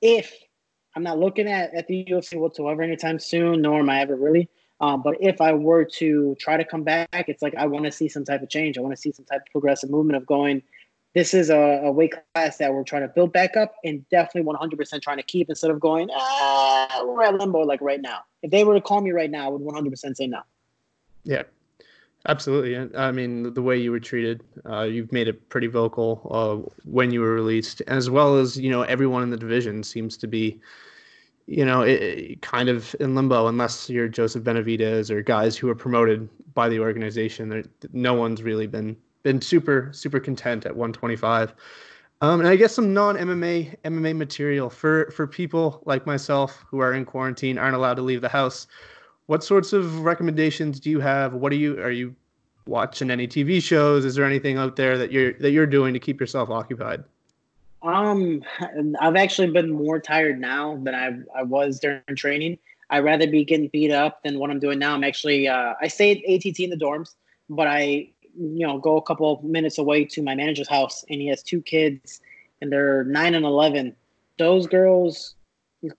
if 0.00 0.32
I'm 0.94 1.02
not 1.02 1.18
looking 1.18 1.48
at, 1.48 1.74
at 1.74 1.86
the 1.86 2.04
UFC 2.04 2.38
whatsoever 2.38 2.82
anytime 2.82 3.18
soon, 3.18 3.62
nor 3.62 3.80
am 3.80 3.90
I 3.90 4.00
ever 4.00 4.16
really. 4.16 4.48
Um, 4.82 5.00
but 5.00 5.16
if 5.20 5.40
I 5.40 5.52
were 5.52 5.84
to 5.84 6.36
try 6.40 6.56
to 6.56 6.64
come 6.64 6.82
back, 6.82 7.08
it's 7.12 7.40
like 7.40 7.54
I 7.54 7.66
want 7.66 7.84
to 7.84 7.92
see 7.92 8.08
some 8.08 8.24
type 8.24 8.42
of 8.42 8.50
change. 8.50 8.76
I 8.76 8.80
want 8.80 8.94
to 8.94 9.00
see 9.00 9.12
some 9.12 9.24
type 9.24 9.42
of 9.42 9.52
progressive 9.52 9.90
movement 9.90 10.16
of 10.16 10.26
going. 10.26 10.62
This 11.14 11.34
is 11.34 11.50
a, 11.50 11.82
a 11.84 11.92
weight 11.92 12.14
class 12.34 12.56
that 12.56 12.72
we're 12.72 12.82
trying 12.82 13.02
to 13.02 13.08
build 13.08 13.32
back 13.32 13.56
up, 13.56 13.74
and 13.84 14.06
definitely 14.08 14.52
100% 14.52 15.02
trying 15.02 15.18
to 15.18 15.22
keep 15.22 15.48
instead 15.48 15.70
of 15.70 15.78
going. 15.78 16.08
Ah, 16.12 17.02
we're 17.04 17.22
at 17.22 17.34
limbo 17.34 17.60
like 17.60 17.80
right 17.80 18.00
now. 18.00 18.20
If 18.42 18.50
they 18.50 18.64
were 18.64 18.74
to 18.74 18.80
call 18.80 19.00
me 19.00 19.12
right 19.12 19.30
now, 19.30 19.46
I 19.46 19.48
would 19.48 19.62
100% 19.62 20.16
say 20.16 20.26
no. 20.26 20.40
Yeah, 21.24 21.42
Absolutely. 22.28 22.96
I 22.96 23.10
mean, 23.10 23.52
the 23.52 23.62
way 23.62 23.76
you 23.76 23.90
were 23.90 23.98
treated, 23.98 24.44
uh, 24.68 24.82
you've 24.82 25.10
made 25.10 25.26
it 25.26 25.48
pretty 25.48 25.66
vocal 25.66 26.28
uh, 26.30 26.70
when 26.84 27.10
you 27.10 27.20
were 27.20 27.34
released, 27.34 27.82
as 27.88 28.10
well 28.10 28.38
as 28.38 28.56
you 28.56 28.70
know 28.70 28.82
everyone 28.82 29.24
in 29.24 29.30
the 29.30 29.36
division 29.36 29.82
seems 29.82 30.16
to 30.18 30.28
be 30.28 30.60
you 31.46 31.64
know, 31.64 31.82
it, 31.82 32.02
it 32.02 32.42
kind 32.42 32.68
of 32.68 32.94
in 33.00 33.14
limbo 33.14 33.46
unless 33.46 33.90
you're 33.90 34.08
Joseph 34.08 34.42
Benavidez 34.44 35.10
or 35.10 35.22
guys 35.22 35.56
who 35.56 35.68
are 35.68 35.74
promoted 35.74 36.28
by 36.54 36.68
the 36.68 36.78
organization. 36.78 37.48
There, 37.48 37.64
no 37.92 38.14
one's 38.14 38.42
really 38.42 38.66
been 38.66 38.96
been 39.22 39.40
super 39.40 39.90
super 39.92 40.20
content 40.20 40.66
at 40.66 40.76
125. 40.76 41.54
Um, 42.20 42.38
and 42.38 42.48
I 42.48 42.54
guess 42.54 42.72
some 42.72 42.94
non 42.94 43.16
MMA 43.16 43.76
MMA 43.84 44.16
material 44.16 44.70
for 44.70 45.10
for 45.10 45.26
people 45.26 45.82
like 45.86 46.06
myself 46.06 46.64
who 46.68 46.78
are 46.78 46.92
in 46.94 47.04
quarantine, 47.04 47.58
aren't 47.58 47.74
allowed 47.74 47.94
to 47.94 48.02
leave 48.02 48.20
the 48.20 48.28
house. 48.28 48.66
What 49.26 49.42
sorts 49.42 49.72
of 49.72 50.00
recommendations 50.00 50.78
do 50.78 50.90
you 50.90 51.00
have? 51.00 51.34
What 51.34 51.52
are 51.52 51.56
you 51.56 51.80
are 51.80 51.90
you 51.90 52.14
watching 52.66 53.10
any 53.10 53.26
TV 53.26 53.60
shows? 53.62 54.04
Is 54.04 54.14
there 54.14 54.24
anything 54.24 54.56
out 54.56 54.76
there 54.76 54.96
that 54.98 55.10
you're 55.10 55.32
that 55.34 55.50
you're 55.50 55.66
doing 55.66 55.92
to 55.94 56.00
keep 56.00 56.20
yourself 56.20 56.50
occupied? 56.50 57.02
Um, 57.82 58.42
I've 59.00 59.16
actually 59.16 59.50
been 59.50 59.70
more 59.70 60.00
tired 60.00 60.40
now 60.40 60.78
than 60.82 60.94
I 60.94 61.38
I 61.38 61.42
was 61.42 61.80
during 61.80 62.02
training. 62.16 62.58
I'd 62.90 63.04
rather 63.04 63.26
be 63.26 63.44
getting 63.44 63.68
beat 63.68 63.90
up 63.90 64.22
than 64.22 64.38
what 64.38 64.50
I'm 64.50 64.60
doing 64.60 64.78
now. 64.78 64.94
I'm 64.94 65.04
actually 65.04 65.48
uh, 65.48 65.74
I 65.80 65.88
stay 65.88 66.12
at 66.12 66.18
ATT 66.18 66.60
in 66.60 66.70
the 66.70 66.76
dorms, 66.76 67.14
but 67.48 67.66
I 67.66 68.08
you 68.36 68.66
know 68.66 68.78
go 68.78 68.96
a 68.96 69.02
couple 69.02 69.40
minutes 69.42 69.78
away 69.78 70.04
to 70.06 70.22
my 70.22 70.34
manager's 70.34 70.68
house, 70.68 71.04
and 71.08 71.20
he 71.20 71.26
has 71.28 71.42
two 71.42 71.62
kids, 71.62 72.20
and 72.60 72.70
they're 72.70 73.04
nine 73.04 73.34
and 73.34 73.44
eleven. 73.44 73.96
Those 74.38 74.66
girls 74.66 75.34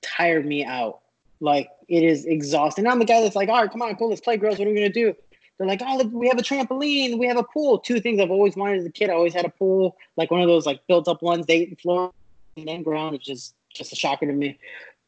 tire 0.02 0.42
me 0.42 0.64
out. 0.64 1.02
Like 1.40 1.70
it 1.90 2.04
is 2.04 2.26
exhausting. 2.26 2.88
I'm 2.88 3.00
the 3.00 3.06
guy 3.06 3.22
that's 3.22 3.36
like, 3.36 3.50
all 3.50 3.62
right, 3.62 3.72
come 3.72 3.82
on, 3.82 3.96
cool, 3.96 4.10
let's 4.10 4.22
play, 4.22 4.38
girls. 4.38 4.58
What 4.58 4.68
are 4.68 4.72
we 4.72 4.76
gonna 4.76 4.90
do? 4.90 5.16
They're 5.64 5.78
like, 5.78 5.82
oh, 5.86 6.06
we 6.08 6.28
have 6.28 6.38
a 6.38 6.42
trampoline, 6.42 7.18
we 7.18 7.26
have 7.28 7.38
a 7.38 7.44
pool. 7.44 7.80
Two 7.80 8.02
things 8.02 8.20
I've 8.20 8.32
always 8.32 8.58
wanted 8.58 8.80
as 8.80 8.86
a 8.86 8.92
kid. 8.92 9.10
I 9.10 9.14
always 9.14 9.34
had 9.34 9.46
a 9.46 9.50
pool, 9.50 9.96
like 10.18 10.30
one 10.30 10.42
of 10.42 10.48
those 10.48 10.66
like 10.66 10.86
built 10.88 11.08
up 11.08 11.22
ones, 11.22 11.46
Dayton, 11.46 11.78
floor 11.78 12.12
and 12.58 12.68
then 12.68 12.84
ground. 12.84 13.16
It's 13.16 13.26
just 13.26 13.56
just 13.74 13.94
a 13.94 13.96
shocker 13.96 14.26
to 14.26 14.34
me. 14.34 14.60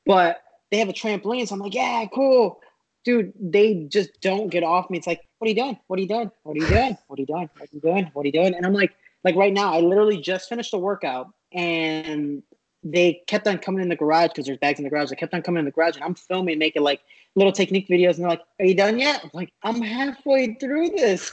But 0.05 0.41
they 0.71 0.77
have 0.77 0.89
a 0.89 0.93
trampoline, 0.93 1.47
so 1.47 1.55
I'm 1.55 1.61
like, 1.61 1.75
yeah, 1.75 2.05
cool, 2.13 2.61
dude. 3.03 3.33
They 3.39 3.85
just 3.89 4.21
don't 4.21 4.47
get 4.47 4.63
off 4.63 4.89
me. 4.89 4.97
It's 4.97 5.07
like, 5.07 5.21
what 5.39 5.47
are 5.47 5.49
you 5.49 5.55
doing? 5.55 5.77
What 5.87 5.99
are 5.99 6.01
you 6.01 6.07
doing? 6.07 6.31
What 6.43 6.55
are 6.55 6.59
you 6.59 6.67
doing? 6.67 6.97
What 7.07 7.19
are 7.19 7.21
you 7.21 7.27
doing? 7.27 7.49
What 7.53 7.61
are 7.61 7.75
you 7.75 7.81
doing? 7.81 8.11
What 8.13 8.23
are 8.23 8.27
you 8.27 8.31
doing? 8.31 8.55
And 8.55 8.65
I'm 8.65 8.73
like, 8.73 8.95
like 9.23 9.35
right 9.35 9.53
now, 9.53 9.73
I 9.73 9.81
literally 9.81 10.21
just 10.21 10.47
finished 10.47 10.73
a 10.73 10.77
workout 10.77 11.33
and 11.51 12.41
they 12.85 13.23
kept 13.25 13.47
on 13.47 13.57
coming 13.57 13.81
in 13.81 13.89
the 13.89 13.95
garage 13.95 14.29
because 14.29 14.45
there's 14.45 14.59
bags 14.59 14.79
in 14.79 14.83
the 14.83 14.89
garage. 14.89 15.09
They 15.09 15.15
kept 15.15 15.33
on 15.33 15.41
coming 15.41 15.59
in 15.59 15.65
the 15.65 15.71
garage, 15.71 15.95
and 15.95 16.03
I'm 16.03 16.13
filming, 16.13 16.59
making 16.59 16.83
like 16.83 17.01
little 17.35 17.51
technique 17.51 17.87
videos, 17.87 18.15
and 18.15 18.23
they're 18.23 18.29
like, 18.29 18.41
"Are 18.59 18.65
you 18.65 18.75
done 18.75 18.97
yet?" 18.97 19.21
I'm 19.23 19.29
like, 19.33 19.51
"I'm 19.63 19.81
halfway 19.81 20.53
through 20.55 20.89
this." 20.89 21.31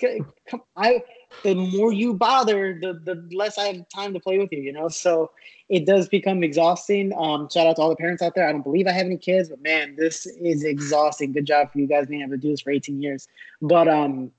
Come, 0.48 0.62
I, 0.76 1.02
the 1.42 1.54
more 1.54 1.92
you 1.92 2.14
bother, 2.14 2.78
the 2.80 2.94
the 3.04 3.28
less 3.34 3.58
I 3.58 3.66
have 3.66 3.88
time 3.88 4.12
to 4.14 4.20
play 4.20 4.38
with 4.38 4.52
you. 4.52 4.60
You 4.60 4.72
know, 4.72 4.88
so 4.88 5.30
it 5.68 5.86
does 5.86 6.08
become 6.08 6.42
exhausting. 6.42 7.12
Um, 7.16 7.48
shout 7.48 7.66
out 7.66 7.76
to 7.76 7.82
all 7.82 7.88
the 7.88 7.96
parents 7.96 8.22
out 8.22 8.34
there. 8.34 8.48
I 8.48 8.52
don't 8.52 8.62
believe 8.62 8.86
I 8.86 8.92
have 8.92 9.06
any 9.06 9.16
kids, 9.16 9.48
but 9.48 9.62
man, 9.62 9.96
this 9.96 10.26
is 10.26 10.64
exhausting. 10.64 11.32
Good 11.32 11.46
job 11.46 11.72
for 11.72 11.78
you 11.78 11.86
guys 11.86 12.06
being 12.06 12.22
able 12.22 12.32
to 12.32 12.38
do 12.38 12.50
this 12.50 12.60
for 12.60 12.70
18 12.70 13.00
years. 13.00 13.28
But 13.60 13.88
um, 13.88 14.32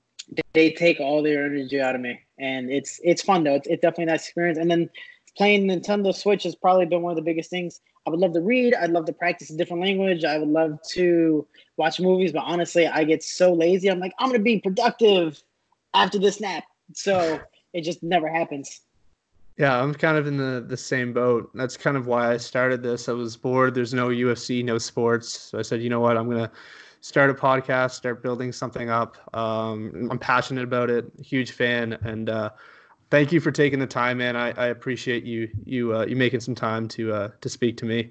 they 0.52 0.70
take 0.70 1.00
all 1.00 1.22
their 1.22 1.46
energy 1.46 1.80
out 1.80 1.94
of 1.94 2.00
me, 2.00 2.20
and 2.38 2.70
it's 2.70 3.00
it's 3.02 3.22
fun 3.22 3.44
though. 3.44 3.54
It's, 3.54 3.66
it's 3.66 3.82
definitely 3.82 4.06
that 4.06 4.16
experience, 4.16 4.58
and 4.58 4.70
then 4.70 4.90
playing 5.36 5.66
Nintendo 5.66 6.14
Switch 6.14 6.44
has 6.44 6.54
probably 6.54 6.86
been 6.86 7.02
one 7.02 7.10
of 7.10 7.16
the 7.16 7.22
biggest 7.22 7.50
things. 7.50 7.80
I 8.06 8.10
would 8.10 8.20
love 8.20 8.32
to 8.34 8.40
read. 8.40 8.74
I'd 8.74 8.90
love 8.90 9.06
to 9.06 9.12
practice 9.12 9.50
a 9.50 9.56
different 9.56 9.82
language. 9.82 10.24
I 10.24 10.36
would 10.38 10.48
love 10.48 10.78
to 10.92 11.46
watch 11.76 12.00
movies, 12.00 12.32
but 12.32 12.42
honestly, 12.44 12.86
I 12.86 13.04
get 13.04 13.22
so 13.22 13.52
lazy. 13.54 13.88
I'm 13.90 13.98
like, 13.98 14.12
I'm 14.18 14.28
gonna 14.28 14.40
be 14.40 14.60
productive 14.60 15.42
after 15.94 16.18
this 16.18 16.40
nap. 16.40 16.64
So 16.92 17.40
it 17.72 17.82
just 17.82 18.02
never 18.02 18.28
happens. 18.28 18.82
Yeah, 19.56 19.80
I'm 19.80 19.94
kind 19.94 20.18
of 20.18 20.26
in 20.26 20.36
the 20.36 20.64
the 20.66 20.76
same 20.76 21.12
boat. 21.12 21.50
That's 21.54 21.76
kind 21.76 21.96
of 21.96 22.06
why 22.06 22.32
I 22.32 22.36
started 22.36 22.82
this. 22.82 23.08
I 23.08 23.12
was 23.12 23.36
bored. 23.36 23.74
There's 23.74 23.94
no 23.94 24.08
UFC, 24.08 24.64
no 24.64 24.78
sports. 24.78 25.28
So 25.28 25.58
I 25.58 25.62
said, 25.62 25.80
you 25.80 25.88
know 25.88 26.00
what? 26.00 26.16
I'm 26.16 26.28
gonna 26.28 26.50
start 27.00 27.30
a 27.30 27.34
podcast, 27.34 27.92
start 27.92 28.22
building 28.22 28.50
something 28.50 28.90
up. 28.90 29.16
Um, 29.34 30.08
I'm 30.10 30.18
passionate 30.18 30.64
about 30.64 30.90
it, 30.90 31.10
huge 31.22 31.52
fan, 31.52 31.92
and 32.02 32.28
uh, 32.28 32.50
thank 33.14 33.30
you 33.30 33.38
for 33.38 33.52
taking 33.52 33.78
the 33.78 33.86
time, 33.86 34.18
man. 34.18 34.34
I, 34.34 34.50
I 34.50 34.66
appreciate 34.66 35.22
you 35.22 35.48
you 35.64 35.94
uh, 35.94 36.04
you 36.04 36.16
making 36.16 36.40
some 36.40 36.56
time 36.56 36.88
to 36.88 37.12
uh, 37.12 37.28
to 37.42 37.48
speak 37.48 37.76
to 37.78 37.84
me. 37.84 38.10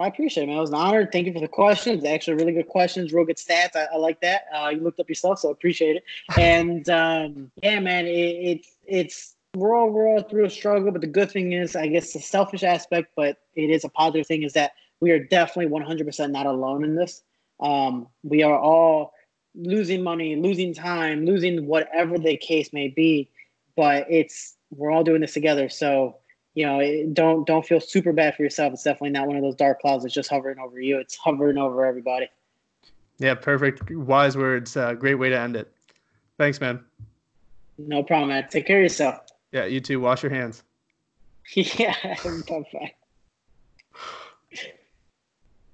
I 0.00 0.08
appreciate 0.08 0.44
it, 0.44 0.46
man. 0.46 0.56
It 0.56 0.60
was 0.60 0.70
an 0.70 0.76
honor. 0.76 1.08
Thank 1.10 1.26
you 1.26 1.32
for 1.32 1.40
the 1.40 1.48
questions. 1.48 2.04
Actually, 2.04 2.34
really 2.34 2.52
good 2.52 2.68
questions, 2.68 3.12
real 3.12 3.24
good 3.24 3.36
stats. 3.36 3.76
I, 3.76 3.86
I 3.92 3.96
like 3.96 4.20
that. 4.22 4.46
Uh, 4.52 4.70
you 4.70 4.80
looked 4.80 4.98
up 4.98 5.08
yourself, 5.08 5.38
so 5.38 5.48
I 5.48 5.52
appreciate 5.52 5.96
it. 5.96 6.04
And 6.38 6.88
um, 6.88 7.50
yeah, 7.62 7.78
man, 7.78 8.06
it, 8.06 8.10
it, 8.10 8.66
it's 8.86 9.36
we're 9.54 9.76
all 9.76 9.90
we're 9.90 10.08
all 10.08 10.22
through 10.22 10.44
a 10.44 10.50
struggle, 10.50 10.90
but 10.90 11.00
the 11.00 11.06
good 11.06 11.30
thing 11.30 11.52
is, 11.52 11.76
I 11.76 11.86
guess, 11.86 12.12
the 12.12 12.20
selfish 12.20 12.64
aspect, 12.64 13.12
but 13.14 13.38
it 13.54 13.70
is 13.70 13.84
a 13.84 13.88
positive 13.88 14.26
thing, 14.26 14.42
is 14.42 14.52
that 14.54 14.72
we 15.00 15.12
are 15.12 15.22
definitely 15.22 15.70
100% 15.70 16.30
not 16.32 16.46
alone 16.46 16.82
in 16.82 16.96
this. 16.96 17.22
Um, 17.60 18.08
we 18.24 18.42
are 18.42 18.58
all 18.58 19.12
losing 19.58 20.02
money, 20.02 20.36
losing 20.36 20.72
time, 20.72 21.26
losing 21.26 21.66
whatever 21.66 22.16
the 22.18 22.36
case 22.36 22.72
may 22.72 22.88
be. 22.88 23.28
But 23.76 24.06
it's 24.08 24.56
we're 24.70 24.90
all 24.90 25.04
doing 25.04 25.20
this 25.20 25.34
together. 25.34 25.68
So 25.68 26.16
you 26.54 26.66
know, 26.66 27.10
don't 27.12 27.46
don't 27.46 27.64
feel 27.64 27.80
super 27.80 28.12
bad 28.12 28.34
for 28.34 28.42
yourself. 28.42 28.72
It's 28.72 28.82
definitely 28.82 29.10
not 29.10 29.26
one 29.26 29.36
of 29.36 29.42
those 29.42 29.54
dark 29.54 29.80
clouds 29.80 30.02
that's 30.02 30.14
just 30.14 30.30
hovering 30.30 30.58
over 30.58 30.80
you. 30.80 30.98
It's 30.98 31.16
hovering 31.16 31.58
over 31.58 31.84
everybody. 31.84 32.28
Yeah, 33.18 33.34
perfect. 33.34 33.90
Wise 33.90 34.36
words. 34.36 34.76
Uh, 34.76 34.94
great 34.94 35.16
way 35.16 35.28
to 35.28 35.38
end 35.38 35.56
it. 35.56 35.72
Thanks, 36.36 36.60
man. 36.60 36.84
No 37.78 38.02
problem, 38.02 38.30
man. 38.30 38.48
Take 38.50 38.66
care 38.66 38.78
of 38.78 38.82
yourself. 38.82 39.20
Yeah, 39.52 39.66
you 39.66 39.80
too. 39.80 40.00
Wash 40.00 40.22
your 40.22 40.32
hands. 40.32 40.64
yeah, 41.54 41.94
bye 42.24 42.64
bye. 42.72 42.92